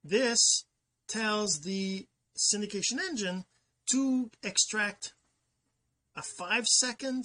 this 0.02 0.64
tells 1.08 1.60
the 1.60 2.06
syndication 2.36 2.98
engine 2.98 3.44
to 3.90 4.30
extract 4.42 5.12
a 6.16 6.22
five 6.22 6.66
second 6.66 7.24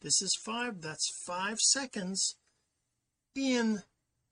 this 0.00 0.20
is 0.20 0.38
five 0.44 0.80
that's 0.80 1.10
five 1.26 1.58
seconds 1.58 2.36
in 3.34 3.82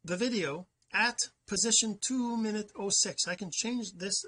the 0.05 0.17
video 0.17 0.67
at 0.93 1.19
position 1.47 1.99
2 2.01 2.37
minute 2.37 2.71
06 2.77 3.27
I 3.27 3.35
can 3.35 3.51
change 3.53 3.93
this 3.97 4.25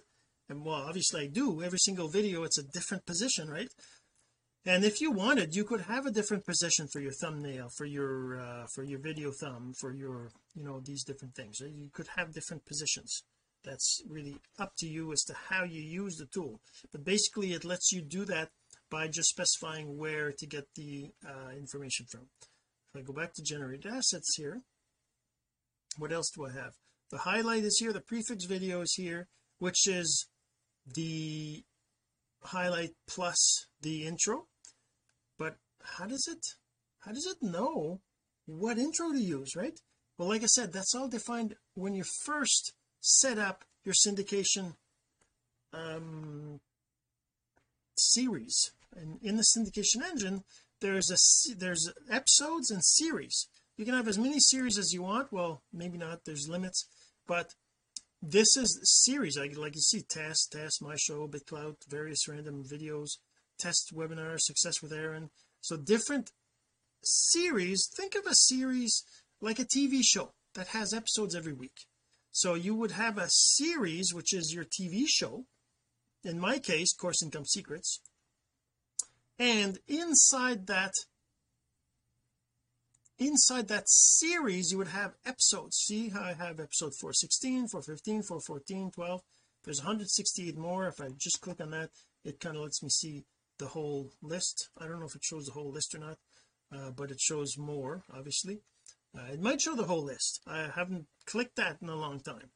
and 0.48 0.64
well 0.64 0.85
obviously 0.88 1.22
I 1.22 1.27
do 1.27 1.62
every 1.62 1.79
single 1.79 2.09
video 2.09 2.44
it's 2.44 2.59
a 2.59 2.62
different 2.62 3.07
position 3.07 3.48
right? 3.48 3.68
And 4.66 4.85
if 4.85 5.00
you 5.00 5.11
wanted 5.11 5.55
you 5.55 5.64
could 5.64 5.83
have 5.83 6.07
a 6.07 6.11
different 6.11 6.44
position 6.46 6.88
for 6.88 7.00
your 7.00 7.12
thumbnail 7.12 7.68
for 7.68 7.85
your 7.85 8.40
uh, 8.40 8.66
for 8.74 8.83
your 8.83 8.98
video 8.98 9.31
thumb 9.31 9.74
for 9.79 9.92
your 9.92 10.31
you 10.55 10.64
know 10.64 10.81
these 10.81 11.05
different 11.05 11.35
things. 11.35 11.61
You 11.61 11.90
could 11.92 12.09
have 12.16 12.33
different 12.33 12.64
positions 12.64 13.22
that's 13.64 14.03
really 14.09 14.37
up 14.59 14.72
to 14.79 14.87
you 14.87 15.12
as 15.12 15.22
to 15.24 15.35
how 15.48 15.64
you 15.64 15.81
use 15.81 16.16
the 16.16 16.27
tool. 16.27 16.61
But 16.92 17.05
basically 17.05 17.53
it 17.53 17.64
lets 17.64 17.92
you 17.92 18.03
do 18.03 18.24
that 18.27 18.50
by 18.90 19.09
just 19.09 19.31
specifying 19.31 19.96
where 19.96 20.33
to 20.33 20.46
get 20.46 20.64
the 20.77 21.11
uh, 21.27 21.50
information 21.57 22.07
from. 22.11 22.29
If 22.94 23.00
I 23.00 23.03
go 23.03 23.12
back 23.12 23.33
to 23.35 23.42
generate 23.42 23.87
assets 23.87 24.35
here 24.37 24.62
what 25.98 26.12
else 26.12 26.31
do 26.31 26.46
I 26.46 26.53
have? 26.53 26.72
The 27.11 27.18
highlight 27.18 27.64
is 27.64 27.79
here 27.79 27.92
the 27.92 28.00
prefix 28.00 28.44
video 28.44 28.81
is 28.81 28.94
here 28.94 29.29
which 29.59 29.87
is 29.87 30.27
the 30.87 31.62
highlight 32.42 32.90
plus 33.07 33.66
the 33.81 34.07
intro. 34.07 34.46
But 35.38 35.57
how 35.83 36.07
does 36.07 36.27
it 36.29 36.44
how 37.00 37.12
does 37.12 37.27
it 37.27 37.46
know 37.46 38.00
what 38.46 38.79
intro 38.79 39.12
to 39.12 39.20
use 39.20 39.55
right? 39.57 39.79
Well 40.18 40.29
like 40.29 40.42
I 40.42 40.46
said 40.46 40.72
that's 40.72 40.94
all 40.94 41.09
defined 41.09 41.55
when 41.74 41.94
you 41.94 42.05
first 42.24 42.72
set 43.05 43.38
up 43.38 43.64
your 43.85 43.95
syndication 43.95 44.77
um 45.75 46.59
series. 47.97 48.73
And 48.97 49.19
in 49.23 49.37
the 49.37 49.45
syndication 49.57 50.03
engine 50.03 50.45
there's 50.81 51.11
a 51.11 51.19
there's 51.55 51.93
episodes 52.11 52.71
and 52.71 52.83
series. 52.83 53.47
You 53.77 53.85
can 53.85 53.95
have 53.95 54.09
as 54.09 54.19
many 54.19 54.38
series 54.38 54.79
as 54.79 54.93
you 54.93 55.03
want. 55.03 55.33
Well 55.33 55.62
maybe 55.71 55.99
not. 55.99 56.25
There's 56.25 56.49
limits. 56.49 56.87
But 57.27 57.51
this 58.23 58.57
is 58.57 58.81
series. 59.05 59.37
Like, 59.37 59.57
like 59.57 59.75
you 59.75 59.83
see 59.83 60.01
test 60.01 60.53
test 60.53 60.83
my 60.83 60.97
show 60.97 61.29
bitclout 61.29 61.77
various 61.87 62.27
random 62.27 62.64
videos 62.64 63.19
test 63.59 63.93
webinar 63.95 64.40
success 64.40 64.81
with 64.83 64.95
Aaron. 64.95 65.29
So 65.61 65.77
different 65.77 66.33
series. 67.03 67.87
Think 67.95 68.14
of 68.14 68.27
a 68.27 68.35
series 68.35 69.05
like 69.43 69.59
a 69.59 69.67
TV 69.67 70.01
show 70.03 70.33
that 70.55 70.69
has 70.69 70.95
episodes 70.95 71.35
every 71.35 71.53
week 71.53 71.87
so 72.35 72.55
you 72.55 72.75
would 72.75 72.90
have 72.90 73.16
a 73.16 73.29
series 73.29 74.12
which 74.12 74.35
is 74.35 74.53
your 74.53 74.64
TV 74.64 75.05
show 75.07 75.44
in 76.25 76.40
my 76.40 76.59
case 76.59 76.92
course 76.92 77.23
income 77.23 77.44
secrets 77.44 78.01
and 79.38 79.79
inside 79.87 80.66
that 80.66 80.90
inside 83.20 83.68
that 83.68 83.88
series 83.88 84.73
you 84.73 84.79
would 84.79 84.88
have 84.88 85.14
episodes. 85.25 85.77
See 85.77 86.09
how 86.09 86.23
I 86.23 86.33
have 86.33 86.59
episode 86.59 86.94
416 87.01 87.68
415 87.68 88.23
414 88.25 88.90
12 88.90 89.20
there's 89.64 89.79
168 89.79 90.59
more. 90.59 90.88
If 90.88 91.01
I 91.01 91.11
just 91.16 91.40
click 91.40 91.61
on 91.61 91.70
that 91.70 91.90
it 92.25 92.40
kind 92.40 92.57
of 92.57 92.62
lets 92.62 92.83
me 92.83 92.88
see 92.88 93.23
the 93.61 93.66
whole 93.66 94.11
list. 94.20 94.70
I 94.77 94.88
don't 94.88 94.99
know 94.99 95.07
if 95.07 95.14
it 95.14 95.23
shows 95.23 95.47
the 95.47 95.53
whole 95.53 95.70
list 95.70 95.94
or 95.94 95.99
not 95.99 96.18
uh, 96.75 96.90
but 96.90 97.12
it 97.12 97.20
shows 97.20 97.57
more 97.57 98.03
obviously 98.12 98.62
uh, 99.16 99.33
it 99.33 99.40
might 99.40 99.61
show 99.61 99.74
the 99.74 99.85
whole 99.85 100.05
list. 100.05 100.40
I 100.46 100.70
haven't 100.74 101.07
clicked 101.27 101.57
that 101.57 101.79
in 101.81 101.88
a 101.88 101.96
long 101.96 102.20
time. 102.20 102.50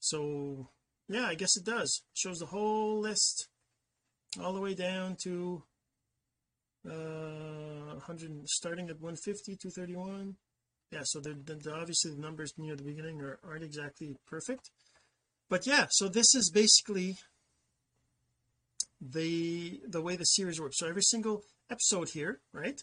So 0.00 0.68
yeah 1.08 1.26
I 1.26 1.34
guess 1.34 1.56
it 1.56 1.64
does. 1.64 2.02
It 2.12 2.18
shows 2.18 2.38
the 2.38 2.46
whole 2.46 3.00
list 3.00 3.48
all 4.40 4.52
the 4.52 4.60
way 4.60 4.74
down 4.74 5.16
to 5.22 5.62
uh 6.86 7.94
100 7.94 8.46
starting 8.46 8.90
at 8.90 9.00
150 9.00 9.56
231 9.56 10.36
yeah 10.92 11.00
so 11.02 11.18
the, 11.18 11.32
the, 11.32 11.72
obviously 11.72 12.10
the 12.10 12.20
numbers 12.20 12.52
near 12.58 12.76
the 12.76 12.82
beginning 12.82 13.22
are, 13.22 13.38
aren't 13.42 13.64
exactly 13.64 14.16
perfect. 14.26 14.70
But 15.48 15.66
yeah 15.66 15.86
so 15.90 16.08
this 16.08 16.34
is 16.34 16.50
basically 16.50 17.16
the 19.00 19.80
the 19.86 20.02
way 20.02 20.16
the 20.16 20.24
series 20.24 20.60
works. 20.60 20.78
So 20.78 20.88
every 20.88 21.02
single 21.02 21.42
episode 21.70 22.10
here 22.10 22.40
right 22.52 22.80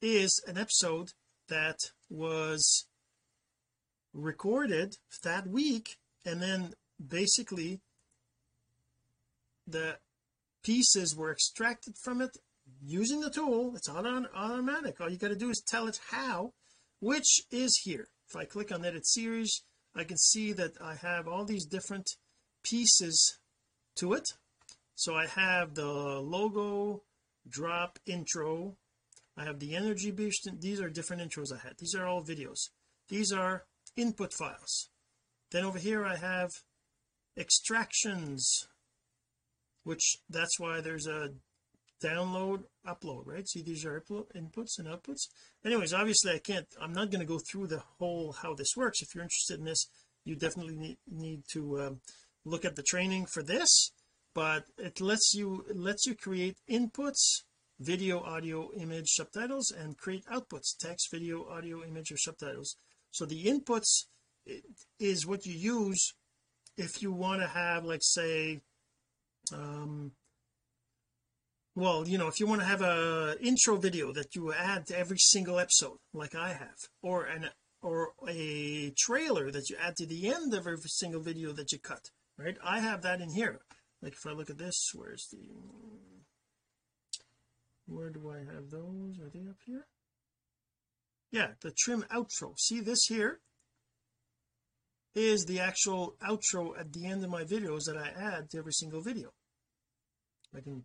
is 0.00 0.42
an 0.46 0.58
episode 0.58 1.10
that 1.48 1.78
was 2.08 2.86
recorded 4.12 4.96
that 5.22 5.46
week 5.46 5.96
and 6.24 6.40
then 6.40 6.72
basically 7.04 7.80
the 9.66 9.98
pieces 10.62 11.14
were 11.16 11.32
extracted 11.32 11.94
from 12.02 12.20
it 12.20 12.38
using 12.82 13.20
the 13.20 13.30
tool. 13.30 13.74
It's 13.76 13.88
on 13.88 14.26
automatic. 14.34 15.00
All 15.00 15.10
you 15.10 15.18
got 15.18 15.28
to 15.28 15.36
do 15.36 15.50
is 15.50 15.62
tell 15.66 15.86
it 15.86 16.00
how 16.10 16.52
which 17.00 17.42
is 17.50 17.80
here. 17.84 18.08
If 18.28 18.36
I 18.36 18.44
click 18.44 18.72
on 18.72 18.84
edit 18.84 19.06
series 19.06 19.62
I 19.96 20.04
can 20.04 20.16
see 20.16 20.52
that 20.52 20.72
I 20.80 20.94
have 20.94 21.28
all 21.28 21.44
these 21.44 21.66
different 21.66 22.10
pieces 22.64 23.38
to 23.96 24.12
it. 24.14 24.28
So 24.96 25.14
I 25.14 25.26
have 25.26 25.74
the 25.74 25.84
logo 25.84 27.02
drop 27.48 27.98
intro 28.06 28.76
I 29.36 29.44
have 29.44 29.58
the 29.58 29.74
energy 29.74 30.10
boost 30.10 30.48
these 30.60 30.80
are 30.80 30.88
different 30.88 31.22
intros 31.22 31.52
I 31.52 31.58
had. 31.66 31.78
These 31.78 31.94
are 31.94 32.06
all 32.06 32.22
videos. 32.22 32.70
These 33.08 33.32
are 33.32 33.64
input 33.96 34.32
files. 34.32 34.88
Then 35.50 35.64
over 35.64 35.78
here 35.78 36.04
I 36.04 36.16
have 36.16 36.50
extractions 37.36 38.68
which 39.82 40.16
that's 40.30 40.58
why 40.58 40.80
there's 40.80 41.06
a 41.06 41.30
download 42.02 42.64
upload 42.86 43.26
right? 43.26 43.48
See 43.48 43.62
these 43.62 43.84
are 43.84 44.02
inputs 44.36 44.78
and 44.78 44.88
outputs. 44.88 45.28
Anyways 45.64 45.92
obviously 45.92 46.32
I 46.32 46.38
can't 46.38 46.66
I'm 46.80 46.92
not 46.92 47.10
going 47.10 47.20
to 47.20 47.26
go 47.26 47.38
through 47.38 47.68
the 47.68 47.82
whole 47.98 48.32
how 48.40 48.54
this 48.54 48.76
works. 48.76 49.02
If 49.02 49.14
you're 49.14 49.24
interested 49.24 49.58
in 49.58 49.64
this 49.64 49.86
you 50.24 50.36
definitely 50.36 50.76
need, 50.76 50.98
need 51.10 51.42
to 51.52 51.80
um, 51.80 52.00
look 52.44 52.64
at 52.64 52.76
the 52.76 52.82
training 52.82 53.26
for 53.26 53.42
this 53.42 53.90
but 54.34 54.64
it 54.78 55.00
lets 55.00 55.34
you 55.34 55.64
it 55.68 55.76
lets 55.76 56.06
you 56.06 56.14
create 56.14 56.56
inputs 56.68 57.42
video 57.78 58.20
audio 58.20 58.70
image 58.74 59.08
subtitles 59.08 59.70
and 59.70 59.98
create 59.98 60.24
outputs 60.26 60.76
text 60.78 61.10
video 61.10 61.46
audio 61.48 61.82
image 61.84 62.12
or 62.12 62.16
subtitles. 62.16 62.76
So 63.10 63.24
the 63.24 63.44
inputs 63.44 64.06
is 64.98 65.26
what 65.26 65.46
you 65.46 65.54
use 65.54 66.14
if 66.76 67.02
you 67.02 67.12
want 67.12 67.40
to 67.40 67.46
have 67.46 67.84
like 67.84 68.02
say 68.02 68.60
um 69.52 70.12
well 71.74 72.06
you 72.06 72.18
know 72.18 72.28
if 72.28 72.38
you 72.40 72.46
want 72.46 72.60
to 72.60 72.66
have 72.66 72.82
a 72.82 73.36
intro 73.40 73.76
video 73.76 74.12
that 74.12 74.34
you 74.34 74.52
add 74.52 74.86
to 74.86 74.98
every 74.98 75.18
single 75.18 75.58
episode 75.58 75.98
like 76.12 76.34
I 76.34 76.48
have 76.52 76.76
or 77.02 77.24
an 77.24 77.50
or 77.80 78.12
a 78.28 78.92
trailer 78.98 79.50
that 79.50 79.70
you 79.70 79.76
add 79.80 79.96
to 79.96 80.06
the 80.06 80.28
end 80.28 80.52
of 80.52 80.66
every 80.66 80.88
single 80.88 81.20
video 81.20 81.52
that 81.52 81.72
you 81.72 81.78
cut 81.78 82.10
right? 82.36 82.56
I 82.64 82.80
have 82.80 83.02
that 83.02 83.20
in 83.20 83.30
here. 83.30 83.60
Like 84.02 84.14
if 84.14 84.26
I 84.26 84.32
look 84.32 84.50
at 84.50 84.58
this 84.58 84.90
where's 84.94 85.28
the 85.32 85.48
where 87.86 88.10
do 88.10 88.30
I 88.30 88.38
have 88.38 88.70
those? 88.70 89.18
Are 89.20 89.30
they 89.32 89.48
up 89.48 89.58
here? 89.64 89.86
Yeah 91.30 91.48
the 91.60 91.72
trim 91.76 92.04
outro. 92.12 92.58
See 92.58 92.80
this 92.80 93.06
here? 93.06 93.40
Is 95.14 95.44
the 95.44 95.60
actual 95.60 96.16
outro 96.22 96.78
at 96.78 96.92
the 96.92 97.06
end 97.06 97.22
of 97.24 97.30
my 97.30 97.44
videos 97.44 97.84
that 97.86 97.96
I 97.96 98.08
add 98.08 98.50
to 98.50 98.58
every 98.58 98.72
single 98.72 99.00
video. 99.00 99.30
I 100.56 100.60
can 100.60 100.84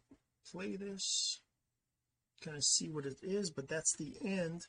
play 0.51 0.75
this 0.75 1.41
kind 2.43 2.55
of 2.55 2.63
see 2.63 2.89
what 2.89 3.05
it 3.05 3.17
is 3.21 3.51
but 3.51 3.67
that's 3.67 3.95
the 3.97 4.15
end 4.23 4.61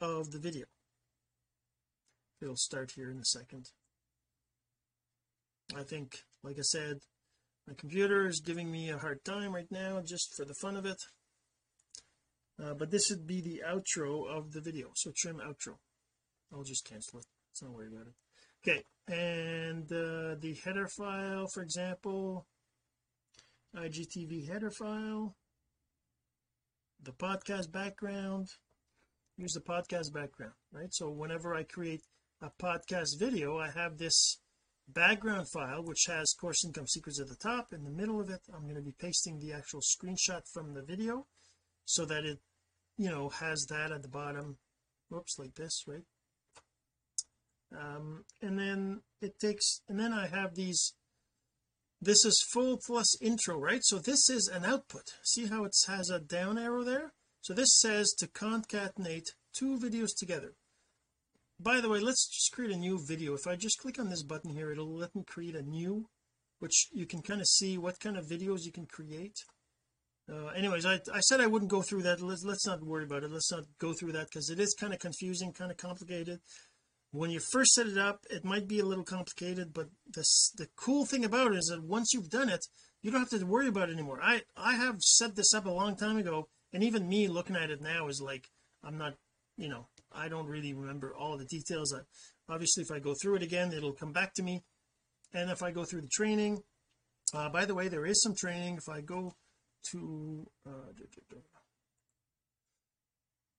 of 0.00 0.30
the 0.30 0.38
video. 0.38 0.66
It'll 2.40 2.56
start 2.56 2.92
here 2.96 3.10
in 3.10 3.18
a 3.18 3.24
second. 3.24 3.66
I 5.76 5.82
think 5.82 6.18
like 6.42 6.58
I 6.58 6.62
said 6.62 6.98
my 7.66 7.74
computer 7.74 8.26
is 8.26 8.40
giving 8.40 8.70
me 8.70 8.90
a 8.90 8.98
hard 8.98 9.24
time 9.24 9.54
right 9.54 9.70
now 9.70 10.00
just 10.04 10.34
for 10.34 10.44
the 10.44 10.54
fun 10.54 10.76
of 10.76 10.86
it 10.86 11.00
uh, 12.62 12.74
but 12.74 12.90
this 12.90 13.08
would 13.10 13.26
be 13.26 13.40
the 13.40 13.62
outro 13.66 14.28
of 14.28 14.52
the 14.52 14.60
video. 14.60 14.88
So 14.94 15.12
trim 15.16 15.36
outro. 15.36 15.76
I'll 16.52 16.64
just 16.64 16.84
cancel 16.84 17.20
it. 17.20 17.26
Let's 17.50 17.62
not 17.62 17.72
worry 17.72 17.88
about 17.88 18.06
it. 18.08 18.14
Okay 18.68 18.84
and 19.10 19.90
uh, 19.92 20.36
the 20.40 20.56
header 20.64 20.86
file 20.86 21.46
for 21.52 21.62
example. 21.62 22.46
IGTV 23.76 24.48
header 24.48 24.70
file. 24.70 25.36
The 27.02 27.12
podcast 27.12 27.72
background. 27.72 28.48
Use 29.36 29.52
the 29.52 29.60
podcast 29.60 30.12
background 30.12 30.52
right? 30.72 30.92
So 30.92 31.10
whenever 31.10 31.54
I 31.54 31.62
create 31.62 32.02
a 32.42 32.50
podcast 32.62 33.18
video 33.18 33.58
I 33.58 33.70
have 33.70 33.98
this 33.98 34.38
background 34.88 35.46
file 35.50 35.82
which 35.82 36.04
has 36.08 36.34
course 36.40 36.64
income 36.64 36.86
secrets 36.86 37.20
at 37.20 37.28
the 37.28 37.36
top. 37.36 37.72
In 37.72 37.84
the 37.84 37.90
middle 37.90 38.20
of 38.20 38.28
it 38.28 38.42
I'm 38.54 38.64
going 38.64 38.76
to 38.76 38.82
be 38.82 38.94
pasting 38.98 39.38
the 39.38 39.52
actual 39.52 39.80
screenshot 39.80 40.42
from 40.52 40.74
the 40.74 40.82
video 40.82 41.26
so 41.84 42.04
that 42.04 42.24
it 42.24 42.38
you 43.00 43.10
know 43.10 43.30
has 43.30 43.64
that 43.70 43.90
at 43.90 44.02
the 44.02 44.08
bottom. 44.08 44.58
Whoops 45.08 45.38
like 45.38 45.54
this 45.54 45.84
right? 45.86 46.04
Um 47.72 48.24
and 48.42 48.58
then 48.58 49.00
it 49.22 49.38
takes 49.40 49.80
and 49.88 49.98
then 49.98 50.12
I 50.12 50.26
have 50.26 50.54
these 50.54 50.92
this 52.02 52.24
is 52.26 52.46
full 52.52 52.78
plus 52.86 53.16
intro 53.22 53.58
right? 53.58 53.80
So 53.82 53.98
this 53.98 54.28
is 54.28 54.48
an 54.48 54.66
output. 54.66 55.14
See 55.22 55.46
how 55.46 55.64
it 55.64 55.74
has 55.88 56.10
a 56.10 56.20
down 56.20 56.58
arrow 56.58 56.84
there? 56.84 57.12
So 57.40 57.54
this 57.54 57.78
says 57.80 58.12
to 58.18 58.26
concatenate 58.26 59.30
two 59.54 59.78
videos 59.78 60.10
together. 60.18 60.52
By 61.58 61.80
the 61.80 61.88
way 61.88 62.00
let's 62.00 62.28
just 62.28 62.52
create 62.52 62.70
a 62.70 62.76
new 62.76 62.98
video. 63.08 63.32
If 63.32 63.46
I 63.46 63.56
just 63.56 63.78
click 63.78 63.98
on 63.98 64.10
this 64.10 64.22
button 64.22 64.50
here 64.50 64.72
it'll 64.72 64.94
let 64.94 65.14
me 65.14 65.24
create 65.26 65.56
a 65.56 65.62
new 65.62 66.10
which 66.58 66.88
you 66.92 67.06
can 67.06 67.22
kind 67.22 67.40
of 67.40 67.46
see 67.46 67.78
what 67.78 67.98
kind 67.98 68.18
of 68.18 68.26
videos 68.26 68.66
you 68.66 68.72
can 68.72 68.84
create 68.84 69.38
uh, 70.30 70.48
anyways 70.48 70.86
I, 70.86 71.00
I 71.12 71.20
said 71.20 71.40
I 71.40 71.46
wouldn't 71.46 71.70
go 71.70 71.82
through 71.82 72.02
that. 72.02 72.20
Let's 72.20 72.44
let's 72.44 72.66
not 72.66 72.84
worry 72.84 73.04
about 73.04 73.24
it. 73.24 73.32
Let's 73.32 73.50
not 73.50 73.64
go 73.78 73.92
through 73.92 74.12
that 74.12 74.28
because 74.30 74.48
it 74.48 74.60
is 74.60 74.76
kind 74.78 74.92
of 74.92 75.00
confusing 75.00 75.52
kind 75.52 75.70
of 75.70 75.76
complicated. 75.76 76.40
When 77.10 77.30
you 77.30 77.40
first 77.40 77.72
set 77.72 77.88
it 77.88 77.98
up 77.98 78.20
it 78.30 78.44
might 78.44 78.68
be 78.68 78.78
a 78.78 78.84
little 78.84 79.04
complicated 79.04 79.72
but 79.74 79.88
this 80.06 80.52
the 80.56 80.68
cool 80.76 81.04
thing 81.04 81.24
about 81.24 81.52
it 81.52 81.58
is 81.58 81.66
that 81.66 81.82
once 81.82 82.12
you've 82.12 82.30
done 82.30 82.48
it 82.48 82.64
you 83.02 83.10
don't 83.10 83.20
have 83.20 83.40
to 83.40 83.44
worry 83.44 83.68
about 83.68 83.88
it 83.88 83.94
anymore. 83.94 84.20
I 84.22 84.42
I 84.56 84.74
have 84.74 85.00
set 85.00 85.34
this 85.34 85.52
up 85.52 85.66
a 85.66 85.70
long 85.70 85.96
time 85.96 86.16
ago 86.16 86.48
and 86.72 86.84
even 86.84 87.08
me 87.08 87.26
looking 87.26 87.56
at 87.56 87.70
it 87.70 87.80
now 87.80 88.06
is 88.06 88.22
like 88.24 88.46
I'm 88.84 88.98
not 88.98 89.14
you 89.56 89.68
know 89.68 89.88
I 90.12 90.28
don't 90.28 90.46
really 90.46 90.74
remember 90.74 91.14
all 91.14 91.38
the 91.38 91.44
details. 91.44 91.92
I, 91.92 92.00
obviously 92.52 92.82
if 92.82 92.92
I 92.92 93.00
go 93.00 93.14
through 93.20 93.36
it 93.36 93.42
again 93.42 93.72
it'll 93.72 93.94
come 93.94 94.12
back 94.12 94.34
to 94.34 94.42
me. 94.44 94.62
And 95.32 95.50
if 95.50 95.62
I 95.62 95.72
go 95.72 95.84
through 95.84 96.02
the 96.02 96.08
training 96.12 96.62
uh, 97.34 97.48
by 97.48 97.64
the 97.64 97.74
way 97.74 97.88
there 97.88 98.06
is 98.06 98.22
some 98.22 98.36
training. 98.36 98.76
If 98.76 98.88
I 98.88 99.00
go 99.00 99.34
to 99.92 100.46
uh, 100.66 100.92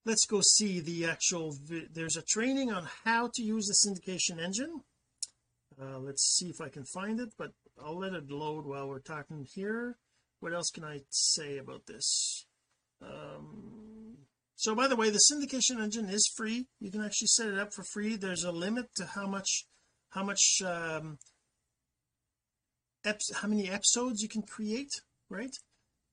let's 0.05 0.25
go 0.25 0.41
see 0.41 0.79
the 0.79 1.05
actual 1.05 1.55
there's 1.93 2.17
a 2.17 2.23
training 2.23 2.71
on 2.71 2.87
how 3.03 3.29
to 3.33 3.43
use 3.43 3.67
the 3.67 3.89
syndication 3.89 4.43
engine. 4.43 4.81
Uh, 5.81 5.99
let's 5.99 6.35
see 6.37 6.47
if 6.47 6.61
I 6.61 6.69
can 6.69 6.83
find 6.85 7.19
it 7.19 7.29
but 7.37 7.51
I'll 7.83 7.97
let 7.97 8.13
it 8.13 8.29
load 8.29 8.65
while 8.65 8.87
we're 8.87 8.99
talking 8.99 9.47
here. 9.53 9.97
What 10.39 10.53
else 10.53 10.69
can 10.69 10.83
I 10.83 11.01
say 11.09 11.57
about 11.57 11.85
this? 11.85 12.45
Um, 13.01 14.17
so 14.55 14.75
by 14.75 14.87
the 14.87 14.95
way 14.95 15.09
the 15.09 15.21
syndication 15.31 15.81
engine 15.81 16.09
is 16.09 16.31
free. 16.35 16.67
You 16.79 16.91
can 16.91 17.03
actually 17.03 17.27
set 17.27 17.47
it 17.47 17.57
up 17.57 17.73
for 17.73 17.83
free. 17.83 18.15
There's 18.15 18.43
a 18.43 18.51
limit 18.51 18.87
to 18.97 19.05
how 19.05 19.27
much 19.27 19.65
how 20.09 20.23
much 20.23 20.61
um 20.65 21.17
how 23.35 23.47
many 23.47 23.69
episodes 23.69 24.21
you 24.21 24.29
can 24.29 24.43
create 24.43 24.91
right 25.29 25.55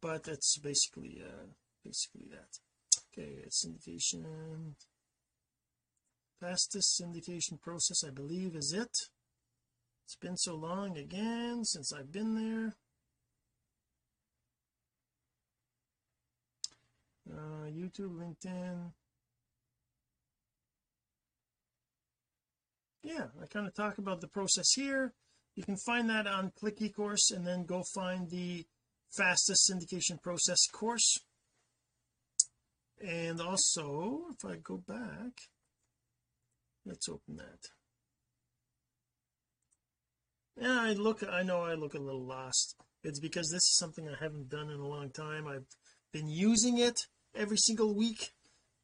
but 0.00 0.24
that's 0.24 0.58
basically 0.58 1.20
uh 1.24 1.46
basically 1.84 2.26
that. 2.30 2.58
Okay 3.12 3.44
syndication. 3.50 4.74
Fastest 6.40 7.00
syndication 7.00 7.60
process 7.60 8.04
I 8.04 8.10
believe 8.10 8.54
is 8.54 8.72
it? 8.72 8.90
It's 10.04 10.16
been 10.20 10.36
so 10.36 10.54
long 10.54 10.96
again 10.96 11.64
since 11.64 11.92
I've 11.92 12.12
been 12.12 12.34
there. 12.34 12.76
Uh 17.30 17.66
YouTube 17.70 18.16
LinkedIn. 18.16 18.92
Yeah 23.02 23.26
I 23.42 23.46
kind 23.46 23.66
of 23.66 23.74
talk 23.74 23.98
about 23.98 24.20
the 24.20 24.28
process 24.28 24.72
here. 24.74 25.14
You 25.56 25.64
can 25.64 25.76
find 25.76 26.08
that 26.08 26.28
on 26.28 26.52
click 26.56 26.78
ecourse 26.78 27.32
and 27.34 27.44
then 27.44 27.64
go 27.64 27.82
find 27.92 28.30
the 28.30 28.64
fastest 29.16 29.70
syndication 29.70 30.20
process 30.22 30.66
course. 30.72 31.18
And 33.00 33.40
also 33.40 34.26
if 34.30 34.44
I 34.44 34.56
go 34.56 34.76
back 34.76 35.32
let's 36.84 37.08
open 37.08 37.36
that. 37.36 37.68
Yeah 40.60 40.80
I 40.80 40.92
look 40.94 41.22
I 41.22 41.42
know 41.42 41.62
I 41.62 41.74
look 41.74 41.94
a 41.94 41.98
little 41.98 42.26
lost. 42.26 42.76
It's 43.04 43.20
because 43.20 43.50
this 43.50 43.62
is 43.62 43.76
something 43.76 44.08
I 44.08 44.22
haven't 44.22 44.48
done 44.48 44.70
in 44.70 44.80
a 44.80 44.88
long 44.88 45.10
time. 45.10 45.46
I've 45.46 45.66
been 46.12 46.28
using 46.28 46.78
it 46.78 47.06
every 47.34 47.58
single 47.58 47.94
week 47.94 48.32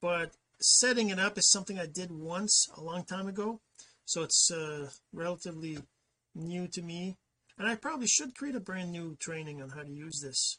but 0.00 0.32
setting 0.60 1.08
it 1.08 1.18
up 1.18 1.38
is 1.38 1.50
something 1.50 1.78
I 1.78 1.87
did 1.87 2.10
once 2.10 2.68
a 2.76 2.82
long 2.82 3.04
time 3.04 3.26
ago. 3.26 3.60
So 4.04 4.22
it's 4.22 4.50
uh, 4.50 4.90
relatively 5.12 5.78
new 6.34 6.68
to 6.68 6.82
me 6.82 7.16
and 7.58 7.68
I 7.68 7.76
probably 7.76 8.06
should 8.06 8.34
create 8.34 8.56
a 8.56 8.60
brand 8.60 8.90
new 8.90 9.16
training 9.16 9.62
on 9.62 9.70
how 9.70 9.82
to 9.82 9.90
use 9.90 10.20
this 10.20 10.58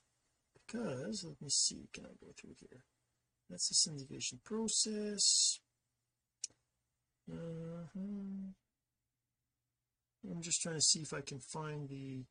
because 0.54 1.24
let 1.28 1.42
me 1.42 1.50
see 1.50 1.90
can 1.94 2.06
I 2.06 2.16
go 2.20 2.32
through 2.40 2.56
here? 2.60 2.84
That's 3.50 3.70
the 3.70 3.76
syndication 3.76 4.44
process. 4.44 5.60
Uh 7.30 7.88
-huh. 7.94 8.54
I'm 10.30 10.42
just 10.42 10.62
trying 10.62 10.78
to 10.78 10.82
see 10.82 11.02
if 11.02 11.14
I 11.14 11.22
can 11.22 11.40
find 11.40 11.90
the 11.90 12.26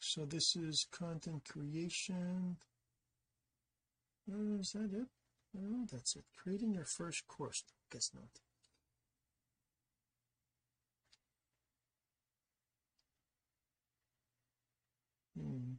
so 0.00 0.26
this 0.26 0.56
is 0.56 0.86
content 0.90 1.44
creation. 1.44 2.58
Uh, 4.30 4.60
is 4.60 4.70
that 4.72 4.92
it? 4.92 5.08
That's 5.90 6.16
it. 6.16 6.24
Creating 6.36 6.74
your 6.74 6.84
first 6.84 7.26
course. 7.26 7.64
Guess 7.90 8.14
not 8.14 8.47
hmm. 15.38 15.74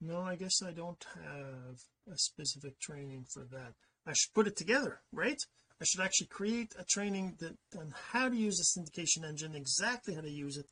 No 0.00 0.20
I 0.20 0.36
guess 0.36 0.62
I 0.62 0.72
don't 0.72 1.04
have 1.14 1.80
a 2.10 2.16
specific 2.16 2.78
training 2.78 3.26
for 3.32 3.44
that. 3.50 3.74
I 4.06 4.12
should 4.12 4.34
put 4.34 4.46
it 4.46 4.56
together 4.56 5.00
right? 5.12 5.40
I 5.80 5.84
should 5.84 6.00
actually 6.00 6.26
create 6.28 6.74
a 6.78 6.84
training 6.84 7.36
that 7.38 7.56
on 7.78 7.94
how 8.12 8.28
to 8.28 8.36
use 8.36 8.56
the 8.58 8.80
syndication 8.80 9.24
engine 9.28 9.54
exactly 9.54 10.14
how 10.14 10.22
to 10.22 10.30
use 10.30 10.56
it 10.56 10.66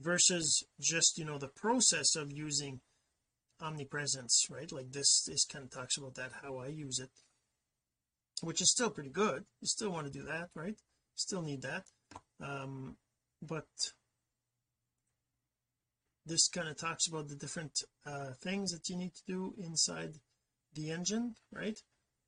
versus 0.00 0.64
just 0.80 1.18
you 1.18 1.24
know 1.24 1.38
the 1.38 1.48
process 1.48 2.14
of 2.14 2.32
using 2.32 2.80
omnipresence 3.60 4.46
right? 4.50 4.70
Like 4.70 4.92
this 4.92 5.24
this 5.26 5.44
kind 5.44 5.64
of 5.64 5.70
talks 5.70 5.96
about 5.96 6.14
that 6.14 6.32
how 6.42 6.58
I 6.58 6.68
use 6.68 6.98
it 6.98 7.10
which 8.40 8.60
is 8.60 8.70
still 8.70 8.90
pretty 8.90 9.10
good. 9.10 9.44
You 9.60 9.66
still 9.66 9.90
want 9.90 10.06
to 10.06 10.12
do 10.12 10.24
that 10.24 10.50
right? 10.54 10.76
Still 11.14 11.42
need 11.42 11.62
that. 11.62 11.84
Um 12.40 12.96
but 13.42 13.66
this 16.28 16.48
kind 16.48 16.68
of 16.68 16.76
talks 16.76 17.08
about 17.08 17.28
the 17.28 17.34
different 17.34 17.72
uh, 18.06 18.32
things 18.42 18.70
that 18.70 18.88
you 18.88 18.96
need 18.96 19.14
to 19.14 19.22
do 19.26 19.54
inside 19.58 20.14
the 20.74 20.90
engine 20.90 21.34
right? 21.52 21.78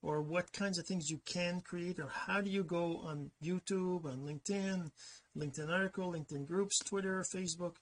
Or 0.03 0.23
what 0.23 0.53
kinds 0.53 0.79
of 0.79 0.87
things 0.87 1.11
you 1.11 1.21
can 1.27 1.61
create 1.61 1.99
or 1.99 2.09
how 2.09 2.41
do 2.41 2.51
you 2.51 2.65
go 2.65 2.99
on 2.99 3.31
YouTube 3.43 4.07
on 4.07 4.21
LinkedIn 4.21 4.91
LinkedIn 5.37 5.71
article 5.71 6.13
LinkedIn 6.13 6.47
groups 6.47 6.79
Twitter 6.79 7.23
Facebook? 7.35 7.77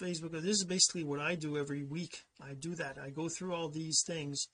Facebook 0.00 0.32
this 0.32 0.56
is 0.56 0.64
basically 0.64 1.04
what 1.04 1.20
I 1.20 1.34
do 1.34 1.56
every 1.56 1.84
week. 1.84 2.24
I 2.40 2.54
do 2.54 2.74
that. 2.76 2.98
I 2.98 3.10
go 3.10 3.28
through 3.28 3.54
all 3.54 3.68
these 3.68 4.02
things 4.04 4.48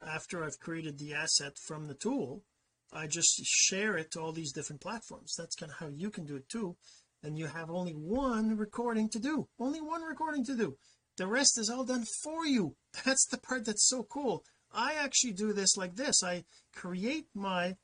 after 0.00 0.44
I've 0.44 0.60
created 0.60 0.98
the 0.98 1.14
asset 1.14 1.58
from 1.58 1.86
the 1.86 1.94
tool. 1.94 2.44
I 2.92 3.06
just 3.06 3.40
share 3.44 3.96
it 3.96 4.12
to 4.12 4.20
all 4.20 4.32
these 4.32 4.52
different 4.52 4.82
platforms. 4.82 5.34
That's 5.36 5.56
kind 5.56 5.72
of 5.72 5.78
how 5.78 5.88
you 5.88 6.10
can 6.10 6.24
do 6.24 6.36
it 6.36 6.48
too 6.48 6.76
and 7.22 7.38
you 7.38 7.46
have 7.46 7.70
only 7.70 7.92
one 7.92 8.56
recording 8.56 9.08
to 9.10 9.18
do. 9.18 9.48
Only 9.58 9.80
one 9.80 10.02
recording 10.02 10.44
to 10.46 10.56
do. 10.56 10.76
The 11.16 11.26
rest 11.26 11.58
is 11.58 11.70
all 11.70 11.84
done 11.84 12.04
for 12.22 12.46
you. 12.46 12.74
That's 13.04 13.26
the 13.26 13.38
part 13.38 13.64
that's 13.66 13.88
so 13.88 14.02
cool. 14.02 14.44
I 14.72 14.94
actually 14.94 15.32
do 15.32 15.52
this 15.52 15.76
like 15.76 15.96
this. 15.96 16.22
I 16.22 16.44
create 16.74 17.26
my 17.34 17.76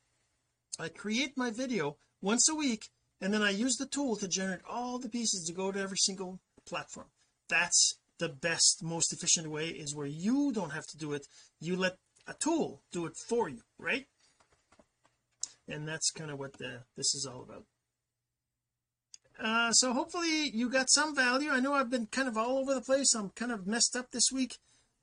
I 0.78 0.88
create 0.88 1.36
my 1.36 1.50
video 1.50 1.98
once 2.22 2.48
a 2.48 2.54
week 2.54 2.84
and 3.20 3.34
then 3.34 3.42
I 3.42 3.50
use 3.50 3.76
the 3.76 3.86
tool 3.86 4.16
to 4.16 4.28
generate 4.28 4.60
all 4.68 4.98
the 4.98 5.08
pieces 5.08 5.44
to 5.46 5.52
go 5.52 5.70
to 5.70 5.80
every 5.80 5.98
single 5.98 6.40
platform. 6.66 7.08
That's 7.48 7.98
the 8.18 8.28
best 8.28 8.82
most 8.82 9.12
efficient 9.12 9.50
way 9.50 9.68
is 9.68 9.94
where 9.94 10.06
you 10.06 10.52
don't 10.52 10.70
have 10.72 10.86
to 10.86 10.96
do 10.96 11.12
it. 11.12 11.26
You 11.60 11.76
let 11.76 11.96
a 12.26 12.34
tool 12.34 12.82
do 12.92 13.04
it 13.06 13.16
for 13.28 13.48
you 13.48 13.60
right? 13.78 14.06
And 15.68 15.86
that's 15.86 16.10
kind 16.10 16.30
of 16.30 16.38
what 16.38 16.56
the 16.56 16.84
this 16.96 17.14
is 17.14 17.26
all 17.30 17.42
about 17.42 17.64
uh 19.68 19.72
so 19.72 19.92
hopefully 19.92 20.50
you 20.54 20.70
got 20.70 20.90
some 20.90 21.14
value. 21.14 21.50
I 21.50 21.60
know 21.60 21.74
I've 21.74 21.90
been 21.90 22.06
kind 22.06 22.28
of 22.28 22.38
all 22.38 22.58
over 22.58 22.72
the 22.72 22.80
place. 22.80 23.14
I'm 23.14 23.30
kind 23.30 23.52
of 23.52 23.66
messed 23.66 23.96
up 23.96 24.10
this 24.10 24.32
week 24.32 24.56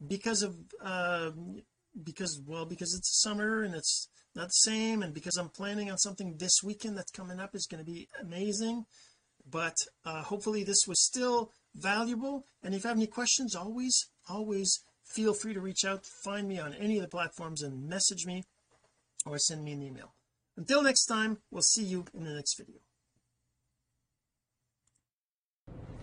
because 0.06 0.42
of 0.42 0.56
uh 0.84 1.32
because 2.04 2.42
well 2.46 2.66
because 2.66 2.94
it's 2.96 3.22
summer 3.22 3.62
and 3.64 3.76
it's 3.76 4.10
not 4.34 4.48
the 4.48 4.72
same 4.72 5.04
and 5.04 5.14
because 5.14 5.38
I'm 5.38 5.50
planning 5.50 5.92
on 5.92 5.98
something 5.98 6.38
this 6.38 6.64
weekend 6.64 6.98
that's 6.98 7.12
coming 7.12 7.40
up 7.40 7.56
is 7.56 7.68
going 7.68 7.84
to 7.86 7.92
be 7.92 8.08
amazing. 8.20 8.86
But 9.50 9.76
uh 10.04 10.24
hopefully 10.24 10.64
this 10.64 10.86
was 10.88 11.04
still 11.04 11.52
valuable. 11.76 12.46
And 12.64 12.74
if 12.74 12.84
you 12.84 12.88
have 12.88 12.98
any 12.98 13.08
questions 13.08 13.56
always 13.56 14.10
always 14.28 14.80
feel 15.04 15.36
free 15.36 15.54
to 15.54 15.62
reach 15.62 15.86
out 15.86 16.06
find 16.24 16.48
me 16.48 16.58
on 16.58 16.74
any 16.74 16.98
of 16.98 17.04
the 17.04 17.16
platforms 17.18 17.62
and 17.62 17.88
message 17.88 18.26
me 18.26 18.44
or 19.28 19.38
send 19.38 19.64
me 19.64 19.74
an 19.74 19.84
email. 19.84 20.16
Until 20.58 20.82
next 20.82 21.06
time 21.06 21.38
we'll 21.52 21.62
see 21.62 21.84
you 21.84 22.06
in 22.16 22.24
the 22.24 22.34
next 22.34 22.58
video 22.58 22.80